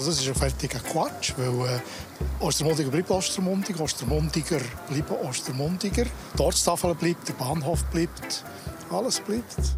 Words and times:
Also 0.00 0.12
das 0.12 0.20
ist 0.22 0.28
ein 0.28 0.34
fertiger 0.34 0.78
Quatsch, 0.78 1.34
weil 1.36 1.68
äh, 1.68 1.80
Ostermundiger 2.42 2.88
bleibt 2.88 3.10
Ostermundiger, 3.10 3.82
Ostermundiger 3.82 4.58
bleiben 4.88 5.28
Ostermundiger. 5.28 6.06
Die 6.38 6.40
Ortstafel 6.40 6.94
bleibt, 6.94 7.28
der 7.28 7.34
Bahnhof 7.34 7.84
bleibt, 7.84 8.42
alles 8.90 9.20
bleibt. 9.20 9.76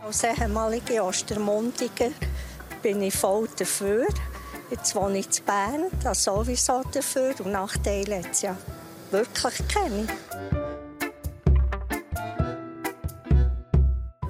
Als 0.00 0.22
ehemalige 0.22 1.02
Ostermundiger 1.02 2.10
bin 2.80 3.02
ich 3.02 3.16
voll 3.16 3.48
dafür. 3.58 4.06
Jetzt 4.70 4.94
wohne 4.94 5.18
ich 5.18 5.26
in 5.26 5.44
Bern, 5.44 6.14
sowieso 6.14 6.84
dafür. 6.92 7.34
Und 7.40 7.50
Nachteile 7.50 8.18
hat 8.18 8.30
es 8.30 8.42
ja 8.42 8.56
wirklich 9.10 9.66
keine. 9.66 10.06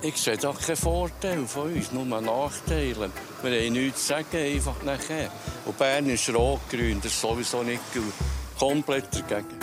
Ich 0.06 0.18
sehe 0.18 0.36
doch 0.36 0.60
keinen 0.60 0.76
Vorteil 0.76 1.44
von 1.48 1.72
uns, 1.72 1.90
nur 1.90 2.04
Nachteile. 2.04 3.10
Wir 3.42 3.60
haben 3.60 3.72
nichts 3.72 4.02
zu 4.02 4.06
sagen, 4.06 4.36
einfach 4.36 4.80
nachher. 4.84 5.30
Bern 5.76 6.08
ist 6.08 6.32
rot-grün, 6.32 7.00
das 7.02 7.20
sowieso 7.20 7.64
nicht 7.64 7.82
gut. 7.92 8.12
Komplett 8.56 9.08
dagegen. 9.28 9.58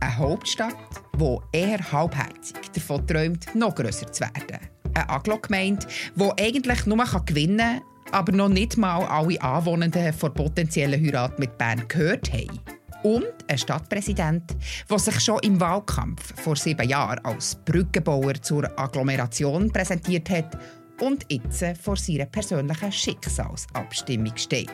Eine 0.00 0.18
Hauptstadt, 0.18 0.74
die 1.16 1.38
eher 1.52 1.92
halbherzig 1.92 2.56
davon 2.74 3.06
träumt, 3.06 3.54
noch 3.54 3.76
grösser 3.76 4.10
zu 4.10 4.22
werden. 4.22 4.68
Eine 4.94 5.10
Aglo-Gemeinde, 5.10 5.86
die 6.16 6.42
eigentlich 6.42 6.86
nur 6.86 7.04
gewinnen 7.24 7.58
kann, 7.58 7.82
aber 8.10 8.32
noch 8.32 8.48
nicht 8.48 8.78
mal 8.78 9.04
alle 9.04 9.40
Anwohnenden 9.40 10.12
vor 10.12 10.30
potenziellen 10.30 11.00
Heirat 11.00 11.38
mit 11.38 11.56
Bern 11.56 11.86
gehört 11.86 12.32
haben. 12.32 12.58
Und 13.02 13.34
ein 13.48 13.58
Stadtpräsident, 13.58 14.56
der 14.88 14.98
sich 14.98 15.20
schon 15.20 15.40
im 15.40 15.60
Wahlkampf 15.60 16.40
vor 16.40 16.54
sieben 16.54 16.88
Jahren 16.88 17.24
als 17.24 17.56
Brückenbauer 17.64 18.34
zur 18.40 18.64
Agglomeration 18.78 19.72
präsentiert 19.72 20.30
hat 20.30 20.56
und 21.00 21.26
jetzt 21.28 21.64
vor 21.82 21.96
seiner 21.96 22.26
persönlichen 22.26 22.92
Schicksalsabstimmung 22.92 24.36
steht. 24.36 24.70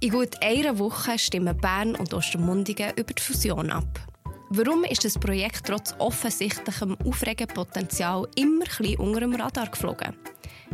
In 0.00 0.10
gut 0.10 0.42
einer 0.42 0.78
Woche 0.78 1.16
stimmen 1.16 1.56
Bern 1.56 1.94
und 1.94 2.12
Ostermundigen 2.12 2.90
über 2.96 3.12
die 3.12 3.22
Fusion 3.22 3.70
ab. 3.70 4.00
Warum 4.50 4.84
ist 4.84 5.04
das 5.04 5.18
Projekt 5.18 5.66
trotz 5.66 5.94
offensichtlichem 5.98 6.96
Aufregenpotenzial 7.04 8.28
immer 8.36 8.64
ein 8.80 8.96
unter 8.96 9.20
dem 9.20 9.34
Radar 9.34 9.68
geflogen? 9.68 10.14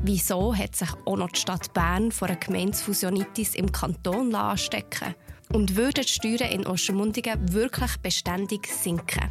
Wieso 0.03 0.55
hat 0.55 0.77
sich 0.77 0.91
auch 1.05 1.17
noch 1.17 1.31
die 1.31 1.41
Stadt 1.41 1.73
Bern 1.75 2.11
vor 2.11 2.29
einer 2.29 2.39
Gemeinsfusionitis 2.39 3.55
im 3.55 3.71
Kanton 3.71 4.35
anstecken 4.35 5.15
Und 5.53 5.77
würden 5.77 6.05
die 6.05 6.13
Steuern 6.13 6.53
in 6.53 6.67
Ostermundigen 6.67 7.53
wirklich 7.53 7.97
beständig 7.99 8.67
sinken? 8.67 9.31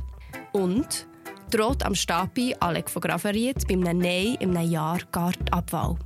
Und 0.52 1.08
droht 1.50 1.84
am 1.84 1.96
Stabi 1.96 2.56
Alec 2.60 2.90
von 2.90 3.02
Graveriet 3.02 3.68
beim 3.68 3.80
Nein 3.80 4.36
im 4.40 4.54
Jahr 4.70 5.00
gar 5.12 5.32
die 5.32 5.52
Abwahl? 5.52 5.98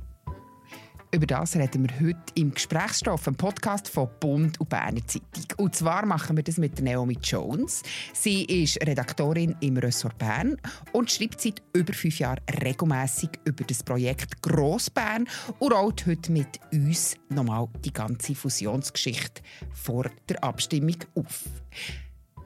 Über 1.14 1.26
das 1.26 1.54
reden 1.54 1.88
wir 1.88 2.08
heute 2.08 2.18
im 2.34 2.52
Gesprächsstoff, 2.52 3.28
im 3.28 3.36
Podcast 3.36 3.88
von 3.88 4.08
Bund 4.18 4.58
und 4.58 4.68
Berner 4.68 5.06
Zeitung. 5.06 5.44
Und 5.58 5.76
zwar 5.76 6.04
machen 6.06 6.36
wir 6.36 6.42
das 6.42 6.58
mit 6.58 6.80
Naomi 6.80 7.16
Jones. 7.22 7.84
Sie 8.12 8.42
ist 8.42 8.84
Redaktorin 8.84 9.54
im 9.60 9.76
Ressort 9.76 10.18
Bern 10.18 10.56
und 10.90 11.12
schreibt 11.12 11.40
seit 11.40 11.62
über 11.72 11.92
fünf 11.92 12.18
Jahren 12.18 12.40
regelmäßig 12.60 13.28
über 13.44 13.62
das 13.62 13.84
Projekt 13.84 14.42
Grossbern 14.42 15.28
und 15.60 15.72
rollt 15.72 16.04
heute 16.04 16.32
mit 16.32 16.58
uns 16.72 17.14
nochmal 17.28 17.68
die 17.84 17.92
ganze 17.92 18.34
Fusionsgeschichte 18.34 19.40
vor 19.72 20.10
der 20.28 20.42
Abstimmung 20.42 20.96
auf. 21.14 21.44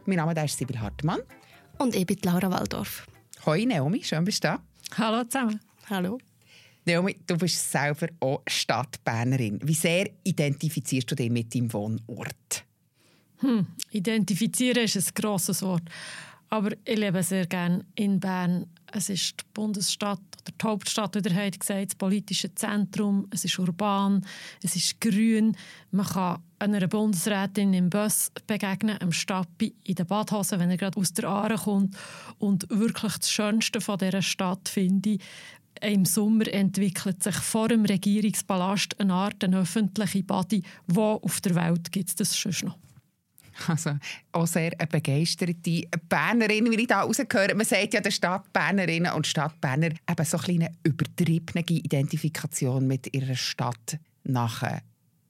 Mein 0.04 0.16
Name 0.16 0.44
ist 0.44 0.58
Sibyl 0.58 0.78
Hartmann. 0.78 1.20
Und 1.78 1.96
ich 1.96 2.04
bin 2.04 2.18
Laura 2.22 2.50
Waldorf. 2.50 3.06
Hoi 3.46 3.64
Naomi, 3.64 4.02
schön 4.02 4.26
bist 4.26 4.44
du 4.44 4.48
da. 4.48 4.58
Hallo 4.98 5.24
zusammen. 5.24 5.58
Hallo. 5.88 6.18
Naomi, 6.88 7.16
du 7.26 7.36
bist 7.36 7.70
selber 7.70 8.08
auch 8.20 8.42
Stadtbernerin. 8.46 9.60
Wie 9.62 9.74
sehr 9.74 10.08
identifizierst 10.24 11.10
du 11.10 11.14
dich 11.14 11.30
mit 11.30 11.54
deinem 11.54 11.70
Wohnort? 11.72 12.64
Hm, 13.40 13.66
identifizieren 13.90 14.84
ist 14.84 14.96
ein 14.96 15.14
grosses 15.14 15.60
Wort. 15.62 15.82
Aber 16.50 16.70
ich 16.84 16.98
lebe 16.98 17.22
sehr 17.22 17.46
gerne 17.46 17.84
in 17.94 18.18
Bern. 18.18 18.66
Es 18.90 19.10
ist 19.10 19.32
die 19.38 19.44
Bundesstadt 19.52 20.18
oder 20.18 20.52
die 20.58 20.66
Hauptstadt, 20.66 21.14
wie 21.14 21.20
der 21.20 21.50
gesagt 21.50 21.90
das 21.90 21.94
politische 21.94 22.54
Zentrum. 22.54 23.28
Es 23.30 23.44
ist 23.44 23.58
urban, 23.58 24.24
es 24.62 24.74
ist 24.74 24.98
grün. 24.98 25.54
Man 25.90 26.06
kann 26.06 26.38
einer 26.58 26.88
Bundesrätin 26.88 27.74
im 27.74 27.90
Bus 27.90 28.32
begegnen, 28.46 28.96
am 29.00 29.12
Stappi 29.12 29.74
in 29.84 29.94
der 29.94 30.04
Badhose, 30.04 30.58
wenn 30.58 30.70
er 30.70 30.78
gerade 30.78 30.98
aus 30.98 31.12
der 31.12 31.28
Aare 31.28 31.56
kommt. 31.56 31.94
Und 32.38 32.66
wirklich 32.70 33.18
das 33.18 33.30
Schönste 33.30 33.82
von 33.82 33.98
dieser 33.98 34.22
Stadt 34.22 34.70
finde 34.70 35.10
ich, 35.10 35.20
im 35.82 36.04
Sommer 36.04 36.46
entwickelt 36.48 37.22
sich 37.22 37.36
vor 37.36 37.68
dem 37.68 37.84
Regierungspalast 37.84 38.98
eine 39.00 39.14
Art 39.14 39.42
eine 39.44 39.60
öffentliche 39.60 40.22
Body, 40.22 40.62
wo 40.86 41.14
auf 41.14 41.40
der 41.40 41.54
Welt 41.54 41.92
gibt 41.92 42.08
es 42.08 42.16
das 42.16 42.36
schon 42.36 42.52
noch. 42.64 42.78
Also 43.66 43.90
auch 44.32 44.46
sehr 44.46 44.72
eine 44.78 44.86
begeisterte 44.86 45.82
Bernerin, 46.08 46.70
wie 46.70 46.80
ich 46.80 46.86
da 46.86 47.02
rausgehöre. 47.02 47.54
Man 47.54 47.66
sagt 47.66 47.94
ja 47.94 48.00
der 48.00 48.10
Stadt 48.10 48.52
Bernerinnen 48.52 49.12
und 49.12 49.26
Stadtberner 49.26 49.90
eben 50.08 50.24
so 50.24 50.38
eine 50.46 50.70
übertriebene 50.84 51.64
Identifikation 51.68 52.86
mit 52.86 53.12
ihrer 53.14 53.34
Stadt 53.34 53.98
nachher. 54.24 54.82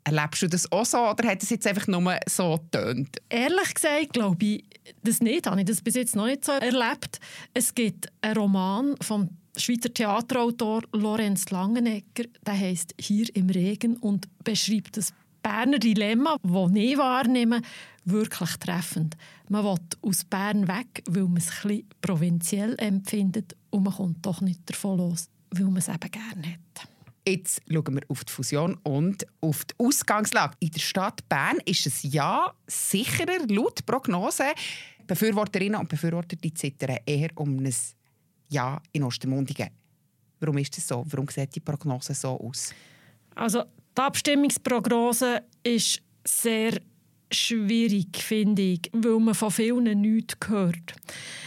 Erlebst 0.04 0.42
du 0.42 0.48
das 0.48 0.70
auch 0.72 0.86
so 0.86 0.98
oder 0.98 1.28
hat 1.28 1.42
es 1.42 1.50
jetzt 1.50 1.66
einfach 1.66 1.86
nur 1.86 2.18
so 2.26 2.56
getönt? 2.56 3.18
Ehrlich 3.28 3.74
gesagt 3.74 4.12
glaube 4.14 4.44
ich 4.44 4.64
das 5.02 5.20
nicht. 5.20 5.46
Habe 5.46 5.60
ich 5.60 5.66
das 5.66 5.82
bis 5.82 5.96
jetzt 5.96 6.16
noch 6.16 6.26
nicht 6.26 6.44
so 6.44 6.52
erlebt. 6.52 7.20
Es 7.52 7.74
gibt 7.74 8.10
einen 8.22 8.36
Roman 8.36 8.94
vom 9.00 9.28
Schweizer 9.58 9.92
Theaterautor 9.92 10.82
Lorenz 10.92 11.50
Langenegger, 11.50 12.24
der 12.46 12.58
heißt 12.58 12.94
«Hier 13.00 13.26
im 13.34 13.50
Regen» 13.50 13.96
und 13.96 14.28
beschreibt 14.44 14.96
das 14.96 15.12
Berner 15.42 15.78
Dilemma, 15.78 16.36
das 16.42 16.70
ich 16.74 16.98
wahrnehme, 16.98 17.62
wirklich 18.04 18.56
treffend. 18.56 19.16
Man 19.48 19.64
will 19.64 19.78
aus 20.02 20.24
Bern 20.24 20.68
weg, 20.68 21.02
weil 21.08 21.24
man 21.24 21.38
es 21.38 21.64
ein 21.64 21.82
provinziell 22.00 22.74
empfindet 22.78 23.56
und 23.70 23.84
man 23.84 23.94
kommt 23.94 24.24
doch 24.24 24.40
nicht 24.40 24.60
davon 24.66 24.98
los, 24.98 25.28
weil 25.50 25.64
man 25.64 25.76
es 25.76 25.88
eben 25.88 26.10
gerne 26.10 26.52
hat. 26.52 26.88
Jetzt 27.26 27.60
schauen 27.70 27.94
wir 27.94 28.02
auf 28.08 28.24
die 28.24 28.32
Fusion 28.32 28.78
und 28.84 29.26
auf 29.40 29.64
die 29.66 29.74
Ausgangslage. 29.78 30.54
In 30.60 30.70
der 30.70 30.80
Stadt 30.80 31.28
Bern 31.28 31.58
ist 31.66 31.86
es 31.86 32.02
ja 32.02 32.52
sicherer, 32.66 33.46
laut 33.48 33.84
Prognose. 33.84 34.44
Befürworterinnen 35.06 35.80
und 35.80 35.88
Befürworter 35.88 36.36
die 36.36 36.54
zittern 36.54 36.98
eher 37.04 37.30
um 37.34 37.58
ein 37.58 37.74
Ja 38.48 38.80
in 38.92 39.04
Ostermundigen. 39.04 39.70
Warum 40.40 40.58
ist 40.58 40.76
das 40.76 40.86
so? 40.86 41.04
Warum 41.08 41.28
sieht 41.28 41.54
die 41.54 41.60
Prognose 41.60 42.14
so 42.14 42.40
aus? 42.40 42.72
Also 43.34 43.64
die 43.96 44.00
Abstimmungsprognose 44.00 45.42
ist 45.62 46.00
sehr 46.24 46.80
schwierig, 47.30 48.16
finde 48.16 48.62
ich, 48.62 48.90
weil 48.92 49.18
man 49.18 49.34
von 49.34 49.50
vielen 49.50 50.00
nichts 50.00 50.48
hört. 50.48 50.94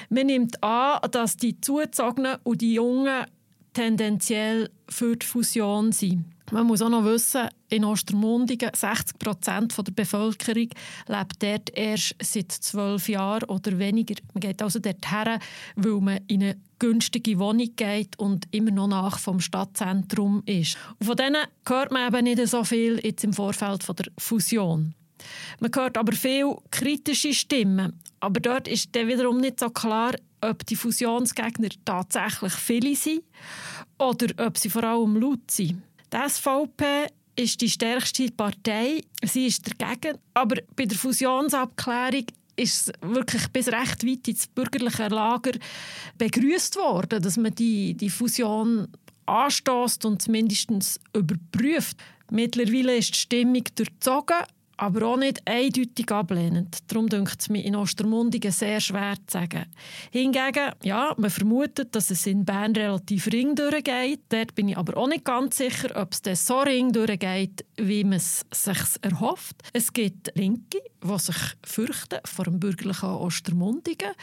Man 0.10 0.28
nimmt 0.28 0.62
an, 0.64 1.00
dass 1.12 1.38
die 1.38 1.60
Zugezogenen 1.60 2.38
und 2.44 2.62
die 2.62 2.76
Jungen 2.76 3.26
tendenziell 3.74 4.70
für 4.90 5.16
die 5.16 5.26
Fusion 5.26 5.92
sind. 5.92 6.26
Man 6.52 6.68
muss 6.68 6.82
auch 6.82 6.90
noch 6.90 7.06
wissen, 7.06 7.48
in 7.72 7.86
Ostermundigen 7.86 8.72
60 8.74 9.18
Prozent 9.18 9.76
der 9.78 9.92
Bevölkerung 9.92 10.70
lebt 11.08 11.44
dort 11.44 11.70
erst 11.76 12.16
seit 12.22 12.52
zwölf 12.52 13.08
Jahren 13.10 13.50
oder 13.50 13.80
weniger. 13.80 14.16
Man 14.34 14.42
geht 14.42 14.62
also 14.62 14.80
dorthin, 14.80 15.40
weil 15.76 16.02
man 16.02 16.20
in 16.28 16.44
eine 16.44 16.58
günstige 16.80 17.40
Wohnung 17.40 17.70
geht 17.76 18.20
und 18.20 18.46
immer 18.52 18.72
noch 18.72 18.88
nach 18.88 19.20
vom 19.20 19.40
Stadtzentrum 19.40 20.44
ist. 20.46 20.78
Und 21.00 21.06
von 21.06 21.16
denen 21.16 21.44
hört 21.68 21.92
man 21.92 22.14
eben 22.14 22.24
nicht 22.26 22.46
so 22.48 22.64
viel 22.64 23.00
jetzt 23.04 23.24
im 23.24 23.34
Vorfeld 23.34 23.84
von 23.84 23.96
der 23.96 24.12
Fusion. 24.18 24.94
Man 25.60 25.72
hört 25.74 25.98
aber 25.98 26.14
viele 26.14 26.58
kritische 26.72 27.34
Stimmen. 27.34 28.00
Aber 28.20 28.40
dort 28.40 28.68
ist 28.68 28.96
dann 28.96 29.08
wiederum 29.08 29.38
nicht 29.38 29.60
so 29.60 29.70
klar, 29.70 30.14
ob 30.42 30.66
die 30.66 30.76
Fusionsgegner 30.76 31.70
tatsächlich 31.86 32.54
viele 32.54 32.96
sind 32.96 33.24
oder 33.98 34.28
ob 34.46 34.58
sie 34.58 34.70
vor 34.70 34.84
allem 34.84 35.16
laut 35.16 35.50
sind. 35.50 35.82
Die 36.12 36.30
SVP 36.30 37.08
ist 37.42 37.62
die 37.62 37.70
stärkste 37.70 38.32
Partei. 38.32 39.02
Sie 39.24 39.48
ist 39.48 39.70
dagegen. 39.80 40.18
Aber 40.34 40.58
bei 40.76 40.86
der 40.86 40.98
Fusionsabklärung 40.98 42.26
ist 42.56 42.90
es 42.90 42.94
wirklich 43.02 43.48
bis 43.50 43.68
recht 43.68 44.06
weit 44.06 44.28
ins 44.28 44.48
bürgerliche 44.48 45.08
Lager 45.08 45.52
begrüßt 46.18 46.76
worden, 46.76 47.22
dass 47.22 47.38
man 47.38 47.56
die, 47.56 47.94
die 47.96 48.10
Fusion 48.10 48.88
anstößt 49.26 50.06
und 50.06 50.22
zumindest 50.22 51.00
überprüft. 51.16 51.98
Mittlerweile 52.30 52.98
ist 52.98 53.16
die 53.16 53.20
Stimmung 53.20 53.64
durchzogen, 53.76 54.38
aber 54.82 55.06
auch 55.06 55.18
nicht 55.18 55.48
eindeutig 55.48 56.12
ablehnend. 56.12 56.80
Darum 56.88 57.08
dünkt 57.08 57.40
es 57.40 57.50
mir 57.50 57.64
in 57.64 57.76
Ostermundigen 57.76 58.52
sehr 58.52 58.80
schwer 58.80 59.14
zu 59.28 59.38
sagen. 59.38 59.66
Hingegen, 60.10 60.72
ja, 60.82 61.14
man 61.18 61.30
vermutet, 61.30 61.94
dass 61.94 62.10
es 62.10 62.26
in 62.26 62.46
Bern 62.46 62.76
relativ 62.76 63.28
ring 63.28 63.54
durchgeht. 63.54 64.22
Dort 64.30 64.56
bin 64.56 64.70
ich 64.70 64.78
aber 64.78 64.98
auch 64.98 65.08
nicht 65.08 65.24
ganz 65.24 65.58
sicher, 65.58 65.96
ob 65.96 66.16
es 66.26 66.48
so 66.48 66.62
ring 66.62 66.92
durchgeht, 66.92 67.64
wie 67.78 68.04
man 68.04 68.14
es 68.14 68.44
sich 68.52 68.80
erhofft. 69.04 69.58
Es 69.72 69.94
gibt 69.94 70.32
Linke, 70.36 70.80
die 71.04 71.20
sich 71.20 71.38
fürchten 71.64 72.20
vor 72.26 72.46
dem 72.46 72.60
bürgerlichen 72.60 73.10
Ostermundigen. 73.10 74.14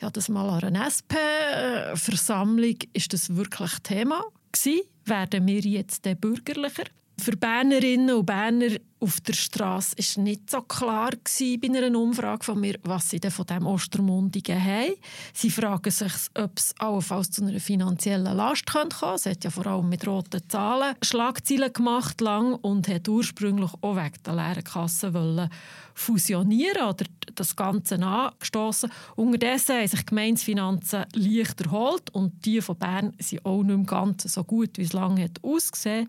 Ja, 0.00 0.10
das 0.10 0.28
mal 0.28 0.48
an 0.48 0.62
einer 0.62 0.86
SP-Versammlung 0.86 2.76
ist 2.92 3.12
das 3.12 3.34
wirklich 3.34 3.72
Thema 3.82 4.22
gewesen. 4.52 4.82
Werden 5.06 5.46
wir 5.48 5.60
jetzt 5.60 6.04
der 6.04 6.14
bürgerlicher? 6.14 6.84
Für 7.16 7.36
Bernerinnen 7.36 8.16
und 8.16 8.26
Berner 8.26 8.76
auf 8.98 9.20
der 9.20 9.34
Straße 9.34 9.96
war 9.98 10.24
nicht 10.24 10.50
so 10.50 10.62
klar 10.62 11.10
bei 11.12 11.68
einer 11.68 11.98
Umfrage 11.98 12.44
von 12.44 12.60
mir, 12.60 12.76
was 12.82 13.10
sie 13.10 13.20
denn 13.20 13.30
von 13.30 13.46
diesem 13.46 13.66
Ostermundigen 13.66 14.62
haben. 14.62 14.94
Sie 15.32 15.50
fragen 15.50 15.90
sich, 15.90 16.12
ob 16.34 16.58
es 16.58 16.74
allenfalls 16.78 17.30
zu 17.30 17.42
einer 17.44 17.60
finanziellen 17.60 18.36
Last 18.36 18.66
kommen 18.66 18.88
könnte. 18.88 19.14
Es 19.14 19.26
hat 19.26 19.44
ja 19.44 19.50
vor 19.50 19.66
allem 19.66 19.88
mit 19.90 20.06
roten 20.06 20.48
Zahlen 20.48 20.96
Schlagzeilen 21.02 21.72
gemacht 21.72 22.20
lang 22.20 22.54
und 22.54 22.88
hat 22.88 23.08
ursprünglich 23.08 23.70
auch 23.80 23.96
wegen 23.96 24.22
der 24.24 24.34
leeren 24.34 24.64
Kasse 24.64 25.12
wollen 25.14 25.50
fusionieren 25.94 26.88
oder 26.88 27.04
das 27.34 27.54
Ganze 27.54 28.02
angestoßen. 28.02 28.90
Unterdessen 29.14 29.76
haben 29.76 29.86
sich 29.86 30.06
Gemeinsfinanzen 30.06 31.04
leicht 31.14 31.60
erholt 31.60 32.10
und 32.10 32.44
die 32.44 32.60
von 32.60 32.76
Bern 32.76 33.12
sind 33.18 33.44
auch 33.44 33.62
nicht 33.62 33.76
mehr 33.76 33.86
ganz 33.86 34.22
so 34.24 34.42
gut, 34.42 34.76
wie 34.76 34.82
es 34.82 34.92
lange 34.92 35.24
hat 35.24 35.38
ausgesehen 35.42 36.08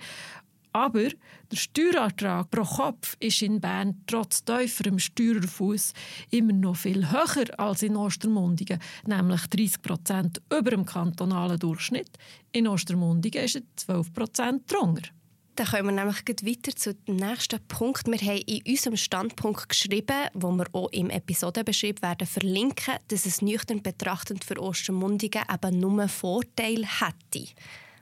aber 0.75 1.07
der 1.51 1.55
Steuerertrag 1.55 2.51
pro 2.51 2.63
Kopf 2.63 3.15
ist 3.21 3.41
in 3.41 3.61
Bern 3.61 4.03
trotz 4.07 4.43
tieferem 4.43 4.99
Steuerfuß 4.99 5.93
immer 6.31 6.51
noch 6.51 6.75
viel 6.75 7.09
höher 7.09 7.57
als 7.57 7.81
in 7.81 7.95
Ostermundigen, 7.95 8.81
nämlich 9.07 9.47
30 9.47 9.81
Prozent 9.81 10.41
über 10.51 10.71
dem 10.71 10.85
kantonalen 10.85 11.57
Durchschnitt. 11.59 12.17
In 12.51 12.67
Ostermundigen 12.67 13.45
ist 13.45 13.55
er 13.55 13.61
12 13.77 14.13
Prozent 14.13 14.69
drunter. 14.69 15.09
Dann 15.55 15.67
kommen 15.67 15.95
wir 15.95 16.03
nämlich 16.03 16.27
weiter 16.27 16.75
zu 16.75 16.93
dem 16.93 17.15
nächsten 17.15 17.65
Punkt. 17.69 18.05
Wir 18.07 18.19
haben 18.19 18.43
in 18.45 18.61
unserem 18.67 18.97
Standpunkt 18.97 19.69
geschrieben, 19.69 20.27
wo 20.33 20.51
wir 20.51 20.65
auch 20.73 20.91
im 20.91 21.09
Episodenbeschrieb 21.09 22.01
werden 22.01 22.27
verlinken, 22.27 22.95
dass 23.07 23.25
es 23.25 23.41
nüchtern 23.41 23.81
betrachtend 23.81 24.43
für 24.43 24.61
Ostermundigen 24.61 25.43
eben 25.49 25.79
nur 25.79 26.05
Vorteile 26.09 26.85
hätte. 26.85 27.47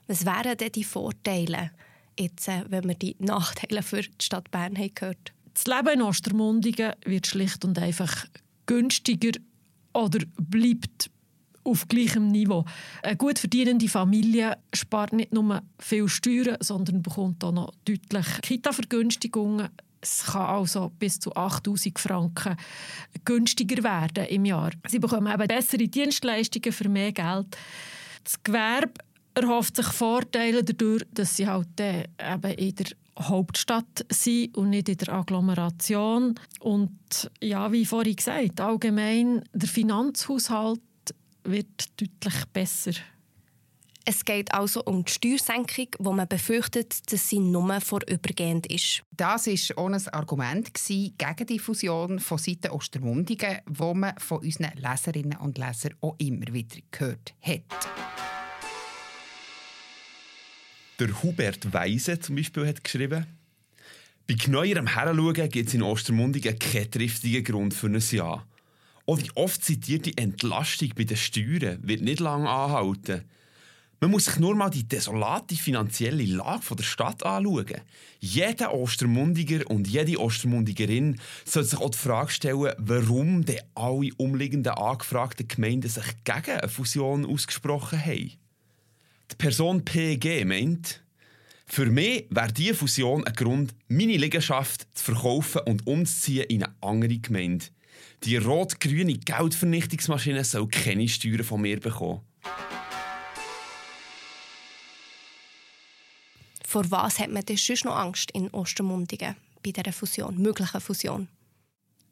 Was 0.07 0.25
wären 0.25 0.57
denn 0.57 0.71
die 0.71 0.83
Vorteile? 0.83 1.69
Jetzt, 2.19 2.47
äh, 2.47 2.63
wenn 2.69 2.87
wir 2.87 2.95
die 2.95 3.15
Nachteile 3.19 3.83
für 3.83 4.01
die 4.01 4.11
Stadt 4.21 4.51
Bern 4.51 4.77
haben 4.77 4.95
gehört? 4.95 5.33
Das 5.53 5.65
Leben 5.67 5.99
in 5.99 6.01
Ostermundigen 6.01 6.93
wird 7.05 7.27
schlicht 7.27 7.63
und 7.63 7.77
einfach 7.77 8.25
günstiger 8.65 9.39
oder 9.93 10.19
bleibt 10.37 11.11
auf 11.63 11.87
gleichem 11.87 12.27
Niveau. 12.27 12.65
Eine 13.03 13.15
gut 13.15 13.39
verdienende 13.39 13.87
Familie 13.87 14.57
spart 14.73 15.13
nicht 15.13 15.33
nur 15.33 15.61
viel 15.79 16.07
Steuern, 16.09 16.57
sondern 16.59 17.01
bekommt 17.01 17.43
auch 17.43 17.51
noch 17.51 17.73
deutlich 17.85 18.25
Kita-Vergünstigungen. 18.41 19.69
Es 20.01 20.25
kann 20.25 20.47
also 20.47 20.91
bis 20.99 21.19
zu 21.19 21.33
8000 21.33 21.97
Franken 21.97 22.57
günstiger 23.23 23.83
werden 23.83 24.25
im 24.25 24.43
Jahr. 24.43 24.71
Sie 24.87 24.99
bekommen 24.99 25.33
eben 25.33 25.47
bessere 25.47 25.87
Dienstleistungen 25.87 26.73
für 26.73 26.89
mehr 26.89 27.13
Geld. 27.13 27.55
Das 28.25 28.43
Gewerbe 28.43 28.93
erhofft 29.35 29.75
sich 29.75 29.87
Vorteile 29.87 30.63
dadurch, 30.63 31.03
dass 31.11 31.35
sie 31.37 31.47
halt 31.47 31.79
äh, 31.79 32.05
eben 32.19 32.51
in 32.53 32.75
der 32.75 32.85
Hauptstadt 33.19 34.05
sind 34.09 34.55
und 34.57 34.71
nicht 34.71 34.89
in 34.89 34.97
der 34.97 35.13
Agglomeration. 35.13 36.35
Und 36.59 37.31
ja, 37.41 37.71
wie 37.71 37.85
vorhin 37.85 38.15
gesagt, 38.15 38.59
allgemein 38.59 39.43
der 39.53 39.69
Finanzhaushalt 39.69 40.81
wird 41.43 41.89
deutlich 41.99 42.45
besser. 42.51 42.93
Es 44.05 44.25
geht 44.25 44.53
also 44.53 44.83
um 44.83 45.05
die 45.05 45.11
Steuersenkung, 45.11 45.87
wo 45.99 46.11
man 46.11 46.27
befürchtet, 46.27 47.09
dass 47.11 47.29
sie 47.29 47.39
nur 47.39 47.79
vorübergehend 47.79 48.67
ist. 48.67 49.01
Das 49.15 49.47
war 49.47 49.77
auch 49.77 49.89
ein 49.89 50.07
Argument 50.09 50.73
gegen 50.73 51.47
die 51.47 51.59
Fusion 51.59 52.19
von 52.19 52.37
Seiten 52.37 52.71
Ostermundigen, 52.71 53.59
wo 53.65 53.93
man 53.93 54.17
von 54.17 54.39
unseren 54.39 54.73
Leserinnen 54.75 55.37
und 55.37 55.57
Lesern 55.57 55.95
auch 56.01 56.15
immer 56.17 56.53
wieder 56.53 56.79
gehört 56.91 57.33
hat. 57.41 58.22
Der 61.05 61.21
Hubert 61.21 61.73
Weise 61.73 62.17
zum 62.17 62.37
Beispiel 62.37 62.65
hat 62.65 62.81
geschrieben, 62.81 63.25
bei 64.25 64.35
genauerem 64.35 64.87
Heranschauen 64.87 65.49
gibt 65.49 65.67
es 65.67 65.73
in 65.73 65.81
Ostermundigen 65.81 66.57
keinen 66.57 66.89
triftigen 66.89 67.43
Grund 67.43 67.73
für 67.73 67.87
ein 67.87 68.01
Ja. 68.09 68.45
Auch 69.05 69.19
die 69.19 69.35
oft 69.35 69.65
zitierte 69.65 70.15
Entlastung 70.15 70.91
bei 70.95 71.03
den 71.03 71.17
Steuern 71.17 71.79
wird 71.81 72.03
nicht 72.03 72.21
lange 72.21 72.49
anhalten. 72.49 73.25
Man 73.99 74.11
muss 74.11 74.25
sich 74.25 74.39
nur 74.39 74.55
mal 74.55 74.69
die 74.69 74.87
desolate 74.87 75.57
finanzielle 75.57 76.23
Lage 76.23 76.73
der 76.73 76.83
Stadt 76.83 77.21
anschauen. 77.25 77.81
Jeder 78.21 78.73
Ostermundiger 78.73 79.69
und 79.69 79.89
jede 79.89 80.17
Ostermundigerin 80.21 81.19
sollte 81.43 81.71
sich 81.71 81.79
auch 81.79 81.89
die 81.89 81.97
Frage 81.97 82.31
stellen, 82.31 82.71
warum 82.77 83.43
denn 83.43 83.59
alle 83.75 84.09
umliegenden 84.15 84.71
angefragten 84.71 85.49
Gemeinden 85.49 85.89
sich 85.89 86.23
gegen 86.23 86.59
eine 86.59 86.69
Fusion 86.69 87.25
ausgesprochen 87.25 88.05
haben. 88.05 88.42
Die 89.31 89.35
Person 89.35 89.83
PG 89.83 90.45
meint, 90.45 91.03
für 91.65 91.85
mich 91.87 92.27
wäre 92.29 92.51
diese 92.51 92.75
Fusion 92.75 93.25
ein 93.25 93.33
Grund, 93.33 93.73
meine 93.87 94.17
Liegenschaft 94.17 94.87
zu 94.93 95.05
verkaufen 95.05 95.61
und 95.65 95.87
umzuziehen 95.87 96.45
in 96.49 96.63
eine 96.63 96.75
andere 96.81 97.17
Gemeinde. 97.17 97.65
Die 98.23 98.37
rot-grüne 98.37 99.17
Geldvernichtungsmaschine 99.17 100.43
soll 100.43 100.67
keine 100.67 101.07
Steuern 101.07 101.43
von 101.43 101.61
mir 101.61 101.79
bekommen. 101.79 102.21
Vor 106.65 106.89
was 106.89 107.19
hat 107.19 107.31
man 107.31 107.45
denn 107.45 107.57
sonst 107.57 107.85
noch 107.85 107.95
Angst 107.95 108.31
in 108.31 108.49
Ostermundigen 108.49 109.35
bei 109.63 109.71
dieser 109.71 109.93
Fusion, 109.93 110.37
möglichen 110.37 110.81
Fusion? 110.81 111.27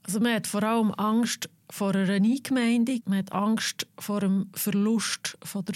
Also 0.03 0.19
man 0.19 0.35
hat 0.35 0.47
vor 0.47 0.63
allem 0.63 0.91
Angst 0.91 1.49
vor 1.69 1.95
einer 1.95 2.13
Eingemeindung, 2.13 3.01
man 3.05 3.19
hat 3.19 3.31
Angst 3.31 3.87
vor 3.97 4.19
dem 4.19 4.49
Verlust 4.53 5.37
von 5.43 5.65
der 5.65 5.75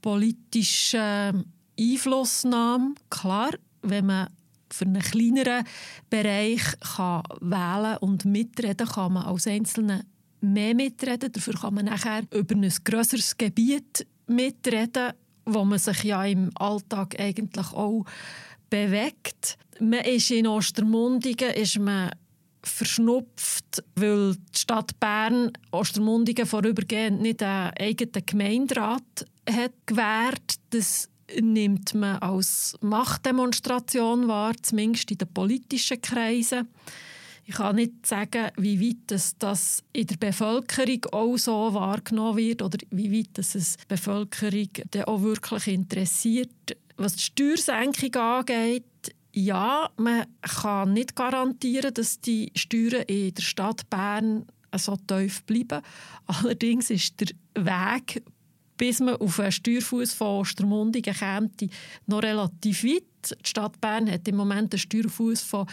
politische 0.00 1.44
Einflussnahme. 1.78 2.94
Klar, 3.08 3.50
wenn 3.82 4.06
man 4.06 4.28
für 4.72 4.84
einen 4.84 5.02
kleineren 5.02 5.64
Bereich 6.08 6.62
kann 6.96 7.22
wählen 7.40 7.96
und 7.98 8.24
mitreden 8.24 8.86
kann 8.86 9.14
man 9.14 9.24
als 9.24 9.46
Einzelne 9.46 10.04
mehr 10.40 10.74
mitreden. 10.74 11.32
Dafür 11.32 11.54
kann 11.54 11.74
man 11.74 11.86
nachher 11.86 12.22
über 12.32 12.54
ein 12.54 12.72
grösseres 12.84 13.36
Gebiet 13.36 14.06
mitreden, 14.26 15.12
wo 15.44 15.64
man 15.64 15.78
sich 15.78 16.04
ja 16.04 16.24
im 16.24 16.50
Alltag 16.54 17.18
eigentlich 17.18 17.72
auch 17.72 18.04
bewegt. 18.68 19.58
Man 19.80 20.04
ist 20.04 20.30
in 20.30 20.46
Ostermundigen 20.46 21.50
ist 21.50 21.78
man 21.78 22.10
verschnupft, 22.62 23.82
weil 23.96 24.34
die 24.34 24.58
Stadt 24.58 24.98
Bern 25.00 25.52
Ostermundigen 25.70 26.46
vorübergehend 26.46 27.20
nicht 27.20 27.42
einen 27.42 27.72
eigenen 27.78 28.26
Gemeinderat 28.26 29.26
hat 29.48 29.72
gewährt. 29.86 30.56
Das 30.70 31.08
nimmt 31.40 31.94
man 31.94 32.18
als 32.18 32.76
Machtdemonstration 32.80 34.28
wahr, 34.28 34.54
zumindest 34.62 35.10
in 35.10 35.18
den 35.18 35.28
politischen 35.28 36.00
Kreisen. 36.00 36.68
Ich 37.44 37.56
kann 37.56 37.76
nicht 37.76 38.06
sagen, 38.06 38.50
wie 38.58 38.80
weit 38.80 39.20
das, 39.38 39.82
in 39.92 40.06
der 40.06 40.16
Bevölkerung 40.16 41.04
auch 41.10 41.36
so 41.36 41.74
wahrgenommen 41.74 42.36
wird 42.36 42.62
oder 42.62 42.78
wie 42.90 43.18
weit 43.18 43.38
es 43.38 43.76
die 43.76 43.86
Bevölkerung 43.88 44.68
auch 45.06 45.22
wirklich 45.22 45.66
interessiert. 45.66 46.76
Was 46.96 47.16
die 47.16 47.22
Steuersenkung 47.22 48.14
angeht, 48.14 48.84
ja, 49.32 49.90
man 49.96 50.26
kann 50.40 50.92
nicht 50.92 51.14
garantieren, 51.14 51.94
dass 51.94 52.20
die 52.20 52.52
Steuern 52.54 53.02
in 53.06 53.34
der 53.34 53.42
Stadt 53.42 53.88
Bern 53.88 54.46
so 54.76 54.96
tief 54.96 55.42
bleiben. 55.44 55.82
Allerdings 56.26 56.90
ist 56.90 57.20
der 57.20 57.28
Weg, 57.54 58.22
bis 58.76 59.00
man 59.00 59.16
auf 59.16 59.38
einen 59.40 59.52
Steuerfuß 59.52 60.12
von 60.14 60.40
Ostermundigen 60.40 61.14
kommt, 61.14 61.64
noch 62.06 62.22
relativ 62.22 62.84
weit. 62.84 63.04
Die 63.22 63.48
Stadt 63.48 63.78
Bern 63.80 64.10
hat 64.10 64.26
im 64.26 64.36
Moment 64.36 64.72
einen 64.72 64.78
Steuerfuß 64.78 65.42
von 65.42 65.66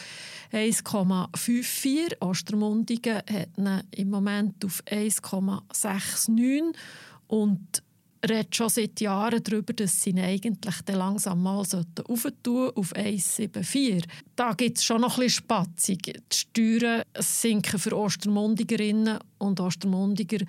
1,54. 0.52 2.22
Ostermundigen 2.22 3.16
hat 3.16 3.50
ihn 3.58 3.82
im 3.92 4.10
Moment 4.10 4.66
auf 4.66 4.84
1,69 4.86 6.76
und 7.28 7.84
redet 8.28 8.56
schon 8.56 8.70
seit 8.70 9.00
Jahren 9.02 9.44
darüber, 9.44 9.74
dass 9.74 10.02
sie 10.02 10.10
ihn 10.12 10.20
eigentlich 10.20 10.76
langsam 10.88 11.44
mal 11.44 11.60
auf 11.60 11.74
1,74. 11.74 14.04
Da 14.36 14.54
gibt 14.54 14.78
es 14.78 14.84
schon 14.84 15.02
noch 15.02 15.18
ein 15.18 15.26
bisschen 15.26 15.44
Spatzung. 15.44 15.98
Die 15.98 16.14
Steuern 16.34 17.04
sinken 17.18 17.80
für 17.80 17.98
Ostermundigerinnen 17.98 19.20
und 19.38 19.60
Ostermundiger 19.60 20.46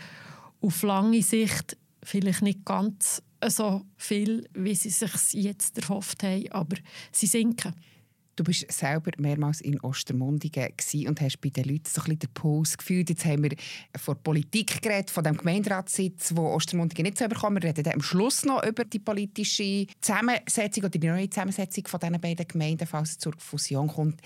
auf 0.61 0.83
lange 0.83 1.23
Sicht 1.23 1.77
vielleicht 2.03 2.43
nicht 2.43 2.65
ganz 2.65 3.23
so 3.47 3.83
viel, 3.97 4.49
wie 4.55 4.75
sie 4.75 4.91
sich 4.91 5.13
jetzt 5.33 5.79
erhofft 5.79 6.23
haben, 6.23 6.51
aber 6.51 6.77
sie 7.13 7.27
sinken. 7.27 7.75
Du 8.39 8.45
bist 8.45 8.71
selber 8.71 9.11
mehrmals 9.19 9.61
in 9.61 9.81
Ostermundigen 9.81 10.69
und 11.09 11.21
hast 11.21 11.41
bei 11.41 11.49
den 11.49 11.65
Leuten 11.65 11.89
so 11.89 12.01
ein 12.03 12.21
den 12.21 12.31
Puls 12.33 12.79
gefühlt. 12.79 13.11
Jetzt 13.11 13.25
haben 13.25 13.43
wir 13.43 13.51
von 13.97 14.17
Politik 14.23 14.81
geredet, 14.81 15.11
von 15.11 15.25
dem 15.25 15.37
Gemeinderatssitz, 15.37 16.37
wo 16.37 16.47
Ostermundigen 16.55 17.03
nicht 17.03 17.19
so 17.19 17.27
bekommen. 17.27 17.61
Wir 17.61 17.71
reden 17.71 17.83
dann 17.83 17.95
am 17.95 18.01
Schluss 18.01 18.45
noch 18.45 18.65
über 18.65 18.85
die 18.85 19.01
politische 19.01 19.89
Zusammensetzung 20.01 20.85
oder 20.85 20.91
die 20.97 21.05
neue 21.05 21.29
Zusammensetzung 21.29 21.89
von 21.89 21.99
diesen 21.99 22.21
beiden 22.21 22.47
Gemeinden, 22.47 22.87
falls 22.87 23.11
es 23.11 23.19
zur 23.19 23.35
Fusion 23.39 23.89
kommt. 23.89 24.21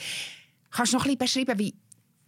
Kannst 0.70 0.92
du 0.92 0.98
noch 0.98 1.06
ein 1.06 1.16
beschreiben, 1.16 1.58
wie, 1.58 1.74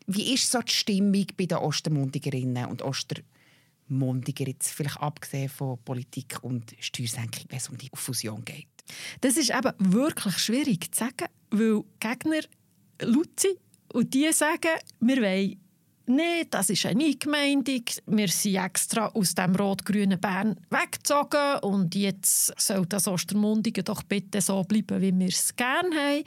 wie 0.07 0.33
ist 0.33 0.51
so 0.51 0.63
die 0.63 0.73
Stimmung 0.73 1.27
bei 1.37 1.45
den 1.45 1.59
Ostermundigerinnen 1.59 2.65
und 2.65 2.81
Ostermundiger, 2.81 4.47
jetzt 4.47 4.71
vielleicht 4.71 5.03
abgesehen 5.03 5.51
von 5.51 5.77
Politik 5.85 6.39
und 6.41 6.75
Steuersenkung, 6.81 7.45
wenn 7.51 7.59
es 7.59 7.69
um 7.69 7.77
die 7.77 7.91
Fusion 7.93 8.43
geht? 8.43 8.74
Das 9.21 9.37
ist 9.37 9.51
eben 9.51 9.73
wirklich 9.79 10.39
schwierig 10.39 10.95
zu 10.95 11.05
sagen, 11.05 11.27
weil 11.51 11.83
Gegner 12.01 12.41
laut 13.01 13.41
sind 13.41 13.59
und 13.93 14.13
die 14.15 14.33
sagen, 14.33 14.79
wir 15.01 15.17
wollen 15.17 15.61
Nein, 16.07 16.45
das 16.51 16.69
ist 16.69 16.85
eine 16.85 17.03
Eingemeindung. 17.03 17.83
Wir 18.07 18.29
sind 18.29 18.57
extra 18.57 19.07
aus 19.07 19.35
dem 19.35 19.57
rot-grünen 19.57 20.21
Bern 20.21 20.61
weggezogen 20.69 21.61
und 21.63 21.95
jetzt 21.95 22.53
soll 22.61 22.85
das 22.85 23.09
Ostermundigen 23.09 23.85
doch 23.85 24.03
bitte 24.03 24.43
so 24.43 24.63
bleiben, 24.65 25.01
wie 25.01 25.19
wir 25.19 25.29
es 25.29 25.57
gerne 25.57 25.97
haben. 25.97 26.25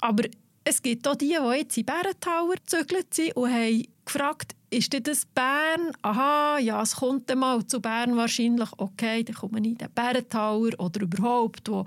Aber 0.00 0.28
es 0.62 0.80
gibt 0.80 1.06
auch 1.08 1.16
die, 1.16 1.36
die 1.36 1.58
jetzt 1.58 1.76
in 1.76 1.84
Bärentauer 1.84 2.54
gezögert 2.54 3.12
sind 3.12 3.34
und 3.36 3.52
haben 3.52 3.88
gefragt, 4.04 4.55
ist 4.70 5.06
das 5.06 5.24
Bern? 5.26 5.92
Aha, 6.02 6.58
ja, 6.58 6.82
es 6.82 6.96
kommt 6.96 7.32
mal 7.34 7.64
zu 7.66 7.80
Bern 7.80 8.16
wahrscheinlich. 8.16 8.68
Okay, 8.76 9.22
dann 9.22 9.36
kommen 9.36 9.54
wir 9.54 9.70
in 9.70 9.78
den 9.78 9.90
Bärentauer 9.92 10.70
oder 10.78 11.02
überhaupt, 11.02 11.68
wo, 11.68 11.84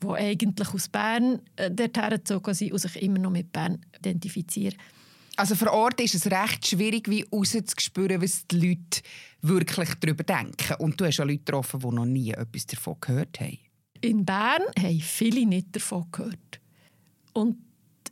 wo 0.00 0.14
eigentlich 0.14 0.74
aus 0.74 0.88
Bern 0.88 1.40
äh, 1.56 1.70
dorthin 1.70 2.10
gezogen 2.10 2.54
sind 2.54 2.72
und 2.72 2.78
sich 2.78 3.02
immer 3.02 3.18
noch 3.18 3.30
mit 3.30 3.52
Bern 3.52 3.80
identifizieren. 3.98 4.76
Also 5.36 5.54
vor 5.54 5.72
Ort 5.72 6.00
ist 6.00 6.14
es 6.14 6.26
recht 6.26 6.66
schwierig, 6.66 7.08
wie 7.08 7.24
rauszuspüren, 7.30 8.22
was 8.22 8.46
die 8.46 8.68
Leute 8.68 9.02
wirklich 9.42 9.90
darüber 10.00 10.24
denken. 10.24 10.76
Und 10.78 11.00
du 11.00 11.04
hast 11.04 11.18
ja 11.18 11.24
Leute 11.24 11.38
getroffen, 11.38 11.80
die 11.80 11.94
noch 11.94 12.06
nie 12.06 12.30
etwas 12.30 12.66
davon 12.66 12.96
gehört 13.00 13.38
haben. 13.40 13.58
In 14.00 14.24
Bern 14.24 14.62
haben 14.78 15.00
viele 15.00 15.46
nicht 15.46 15.76
davon 15.76 16.06
gehört. 16.10 16.60
Und 17.34 17.58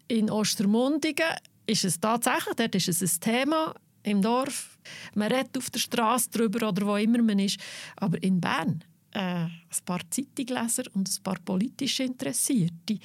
in 0.07 0.31
Ostermundigen 0.31 1.31
ist 1.67 1.85
es 1.85 1.99
tatsächlich, 1.99 2.55
dort 2.57 2.75
ist 2.75 2.89
es 2.89 3.03
ein 3.03 3.21
Thema 3.21 3.75
im 4.05 4.23
Dorf. 4.23 4.79
Man 5.15 5.33
redet 5.33 5.59
auf 5.59 5.71
der 5.71 5.81
Straße 5.81 6.29
darüber 6.31 6.69
oder 6.69 6.87
wo 6.87 6.97
immer 6.97 7.23
man 7.23 7.39
ist. 7.39 7.59
Aber 7.97 8.23
in 8.23 8.39
Bern 8.41 8.85
äh, 9.13 9.19
ein 9.19 9.51
paar 9.85 10.01
Zeitungsleser 10.11 10.85
und 10.93 11.09
ein 11.09 11.23
paar 11.23 11.39
politisch 11.45 12.01
Interessierte. 12.01 12.99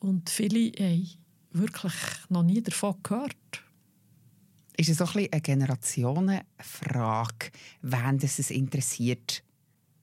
Und 0.00 0.28
viele 0.28 0.72
haben 0.78 1.08
wirklich 1.52 1.94
noch 2.28 2.42
nie 2.42 2.62
davon 2.62 2.96
gehört. 3.02 3.36
Ist 4.76 4.88
es 4.88 5.00
auch 5.00 5.14
ein 5.14 5.32
eine 5.32 5.40
Generationenfrage, 5.40 7.52
wen 7.82 8.18
das 8.18 8.40
es 8.40 8.50
interessiert? 8.50 9.44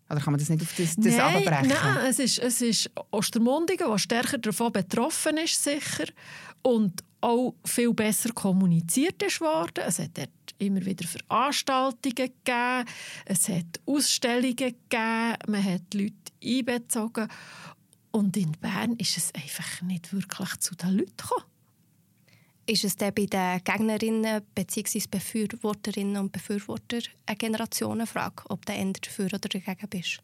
Oder 0.10 0.22
kann 0.22 0.32
man 0.34 0.40
das 0.40 0.50
nicht 0.50 0.62
auf 0.62 0.74
das, 0.76 0.96
das 0.96 1.06
nein, 1.06 1.44
nein, 1.46 1.72
es 2.10 2.20
ist, 2.20 2.40
es 2.40 2.62
ist 2.62 2.90
Ostermundigen, 3.12 3.90
der 3.90 3.98
stärker 3.98 4.38
davon 4.38 4.72
betroffen 4.72 5.36
ist, 5.38 5.64
sicher. 5.64 6.06
Und 6.62 7.04
auch 7.22 7.56
viel 7.64 7.94
besser 7.94 8.32
kommuniziert 8.34 9.22
ist 9.24 9.42
worden. 9.42 9.84
Es 9.88 10.00
hat 10.00 10.18
dort 10.18 10.30
immer 10.58 10.86
wieder 10.86 11.08
Veranstaltungen 11.08 12.16
gegeben, 12.16 12.86
es 13.26 13.48
hat 13.48 13.80
Ausstellungen 13.86 14.56
gegeben, 14.56 15.38
man 15.48 15.64
hat 15.64 15.94
Leute 15.94 16.14
einbezogen. 16.44 17.28
Und 18.12 18.36
in 18.36 18.52
Bern 18.54 18.96
ist 18.98 19.18
es 19.18 19.34
einfach 19.34 19.82
nicht 19.84 20.12
wirklich 20.12 20.58
zu 20.60 20.76
den 20.76 20.98
Leuten 20.98 21.16
gekommen. 21.16 21.46
Ist 22.68 22.84
es 22.84 22.96
denn 22.96 23.14
bei 23.14 23.26
den 23.26 23.64
Gegnerinnen 23.64 24.42
bzw. 24.54 25.04
Befürworterinnen 25.10 26.18
und 26.18 26.32
Befürwortern 26.32 27.02
eine 27.26 27.38
Generationenfrage, 27.38 28.44
ob 28.50 28.66
du 28.66 28.74
eher 28.74 28.94
dafür 28.94 29.26
oder 29.26 29.40
dagegen 29.40 29.90
bist? 29.90 30.20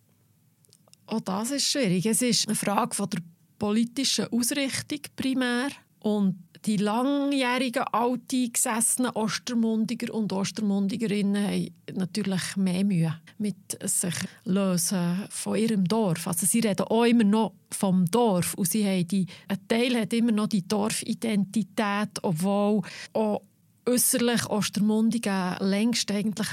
Auch 1.07 1.21
das 1.21 1.51
ist 1.51 1.71
schwierig. 1.71 2.05
Es 2.05 2.21
ist 2.21 2.47
eine 2.47 2.55
Frage 2.55 2.93
von 2.93 3.09
der 3.09 3.21
politischen 3.57 4.27
Ausrichtung 4.27 4.99
primär. 5.15 5.69
Und 5.99 6.37
die 6.65 6.77
langjährigen, 6.77 7.83
alteingesessenen 7.83 9.11
Ostermundiger 9.11 10.13
und 10.13 10.33
Ostermundigerinnen 10.33 11.43
haben 11.43 11.75
natürlich 11.93 12.55
mehr 12.55 12.83
Mühe 12.83 13.21
mit 13.37 13.77
sich 13.83 14.15
lösen 14.45 15.25
von 15.29 15.57
ihrem 15.57 15.85
Dorf. 15.85 16.27
Also 16.27 16.45
sie 16.45 16.59
reden 16.59 16.87
auch 16.87 17.03
immer 17.03 17.23
noch 17.23 17.53
vom 17.71 18.05
Dorf 18.05 18.53
und 18.55 18.67
sie 18.67 18.85
haben 18.85 19.07
die, 19.07 19.27
ein 19.47 19.67
Teil 19.67 19.99
hat 19.99 20.13
immer 20.13 20.31
noch 20.31 20.47
die 20.47 20.67
Dorfidentität, 20.67 22.09
obwohl 22.21 22.81
auch 23.13 23.41
äußerlich 23.87 24.49
Ostermundigen 24.49 25.55
längst 25.59 26.11
eigentlich 26.11 26.49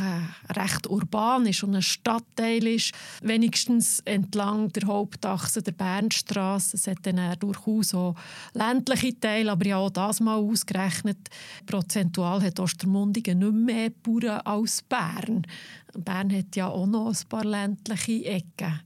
recht 0.49 0.87
urban 0.87 1.47
ist 1.47 1.65
und 1.65 1.75
ein 1.75 1.83
Stadtteil 1.83 2.65
ist, 2.67 2.93
wenigstens 3.23 4.01
entlang 4.05 4.73
der 4.73 4.87
Hauptachse 4.87 5.61
der 5.61 5.73
Bernstraße. 5.73 6.77
Es 6.77 6.87
hat 6.87 6.99
dann 7.03 7.39
durchaus 7.41 7.93
auch 7.95 8.15
ländliche 8.53 9.19
Teile, 9.19 9.53
aber 9.53 9.67
ja 9.67 9.79
auch 9.79 9.91
das 9.91 10.21
mal 10.21 10.37
ausgerechnet. 10.37 11.19
Prozentual 11.67 12.43
hat 12.43 12.61
Ostermundigen 12.61 13.39
nicht 13.41 13.53
mehr 13.53 13.91
Bauern 13.91 14.41
als 14.45 14.83
Bern. 14.83 15.45
Bern 15.93 16.33
hat 16.37 16.55
ja 16.55 16.69
auch 16.69 16.87
noch 16.87 17.09
ein 17.09 17.29
paar 17.29 17.45
ländliche 17.45 18.25
Ecken. 18.25 18.81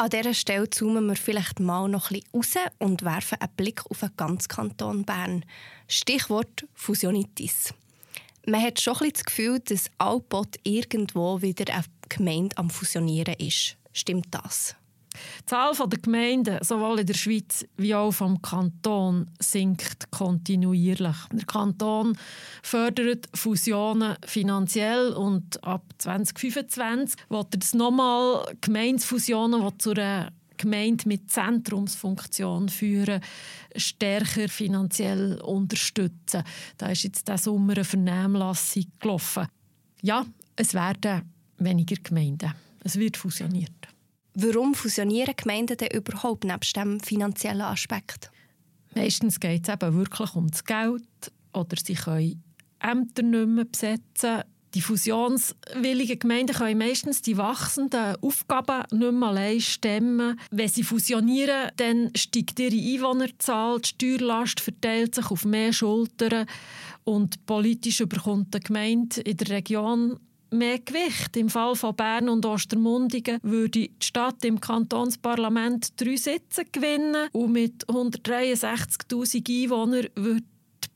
An 0.00 0.10
dieser 0.10 0.32
Stelle 0.32 0.70
zoomen 0.70 1.06
wir 1.06 1.16
vielleicht 1.16 1.58
mal 1.58 1.88
noch 1.88 2.12
ein 2.12 2.20
bisschen 2.32 2.62
raus 2.62 2.72
und 2.78 3.02
werfen 3.02 3.40
einen 3.40 3.52
Blick 3.56 3.84
auf 3.90 3.98
den 3.98 4.16
ganzen 4.16 4.46
Kanton 4.46 5.04
Bern. 5.04 5.44
Stichwort 5.88 6.68
Fusionitis. 6.72 7.74
Man 8.46 8.62
hat 8.62 8.80
schon 8.80 8.96
ein 9.02 9.10
das 9.12 9.24
Gefühl, 9.24 9.58
dass 9.58 9.90
Alpot 9.98 10.54
irgendwo 10.62 11.42
wieder 11.42 11.74
eine 11.74 11.82
Gemeinde 12.08 12.56
am 12.58 12.70
Fusionieren 12.70 13.34
ist. 13.40 13.76
Stimmt 13.92 14.28
das? 14.30 14.76
Die 15.40 15.46
Zahl 15.46 15.72
der 15.74 15.98
Gemeinden, 15.98 16.58
sowohl 16.62 17.00
in 17.00 17.06
der 17.06 17.14
Schweiz 17.14 17.64
wie 17.76 17.94
auch 17.94 18.12
vom 18.12 18.40
Kanton, 18.42 19.30
sinkt 19.40 20.10
kontinuierlich. 20.10 21.16
Der 21.32 21.46
Kanton 21.46 22.16
fördert 22.62 23.28
Fusionen 23.34 24.16
finanziell 24.26 25.12
und 25.12 25.62
ab 25.64 25.84
2025 25.98 27.20
wird 27.28 27.54
er 27.54 27.78
nochmal 27.78 28.56
Gemeinsfusionen, 28.60 29.66
die 29.66 29.78
zu 29.78 29.90
einer 29.90 30.32
Gemeinde 30.58 31.08
mit 31.08 31.30
Zentrumsfunktion 31.30 32.68
führen, 32.68 33.22
stärker 33.76 34.48
finanziell 34.48 35.40
unterstützen. 35.40 36.42
Da 36.76 36.88
ist 36.88 37.04
jetzt 37.04 37.28
diesen 37.28 37.38
Sommer 37.38 37.74
eine 37.74 37.84
Vernehmlassung 37.84 38.84
gelaufen. 39.00 39.46
Ja, 40.02 40.26
es 40.56 40.74
werden 40.74 41.22
weniger 41.58 41.96
Gemeinden. 42.02 42.52
Es 42.84 42.98
wird 42.98 43.16
fusioniert. 43.16 43.88
Warum 44.40 44.72
fusionieren 44.74 45.34
Gemeinden 45.36 45.76
denn 45.78 45.90
überhaupt 45.90 46.44
nebst 46.44 46.76
dem 46.76 47.00
finanziellen 47.00 47.62
Aspekt? 47.62 48.30
Meistens 48.94 49.40
geht 49.40 49.66
es 49.66 49.74
eben 49.74 49.96
wirklich 49.96 50.32
um 50.36 50.48
das 50.48 50.64
Geld 50.64 51.02
oder 51.52 51.76
sie 51.84 51.94
können 51.94 52.44
Ämter 52.78 53.22
nicht 53.24 53.48
mehr 53.48 53.64
besetzen. 53.64 54.42
Die 54.74 54.80
fusionswilligen 54.80 56.20
Gemeinden 56.20 56.54
können 56.54 56.78
meistens 56.78 57.20
die 57.20 57.36
wachsenden 57.36 58.14
Aufgaben 58.20 58.84
nicht 58.96 59.12
mehr 59.12 59.28
allein 59.28 59.60
stemmen. 59.60 60.38
Wenn 60.52 60.68
sie 60.68 60.84
fusionieren, 60.84 61.72
dann 61.74 62.12
steigt 62.14 62.60
ihre 62.60 62.76
Einwohnerzahl, 62.76 63.80
die 63.80 63.88
Steuerlast 63.88 64.60
verteilt 64.60 65.16
sich 65.16 65.32
auf 65.32 65.44
mehr 65.44 65.72
Schultern 65.72 66.46
und 67.02 67.44
politisch 67.44 67.98
überkommt 67.98 68.54
die 68.54 68.60
Gemeinde 68.60 69.20
in 69.22 69.36
der 69.36 69.48
Region 69.48 70.20
mehr 70.50 70.78
Gewicht. 70.78 71.36
Im 71.36 71.48
Fall 71.48 71.74
von 71.74 71.94
Bern 71.94 72.28
und 72.28 72.44
Ostermundigen 72.46 73.38
würde 73.42 73.70
die 73.70 73.92
Stadt 74.02 74.44
im 74.44 74.60
Kantonsparlament 74.60 76.00
drei 76.00 76.16
Sitze 76.16 76.64
gewinnen 76.64 77.28
und 77.32 77.52
mit 77.52 77.86
163.000 77.86 79.64
Einwohnern 79.64 80.06
würde 80.14 80.44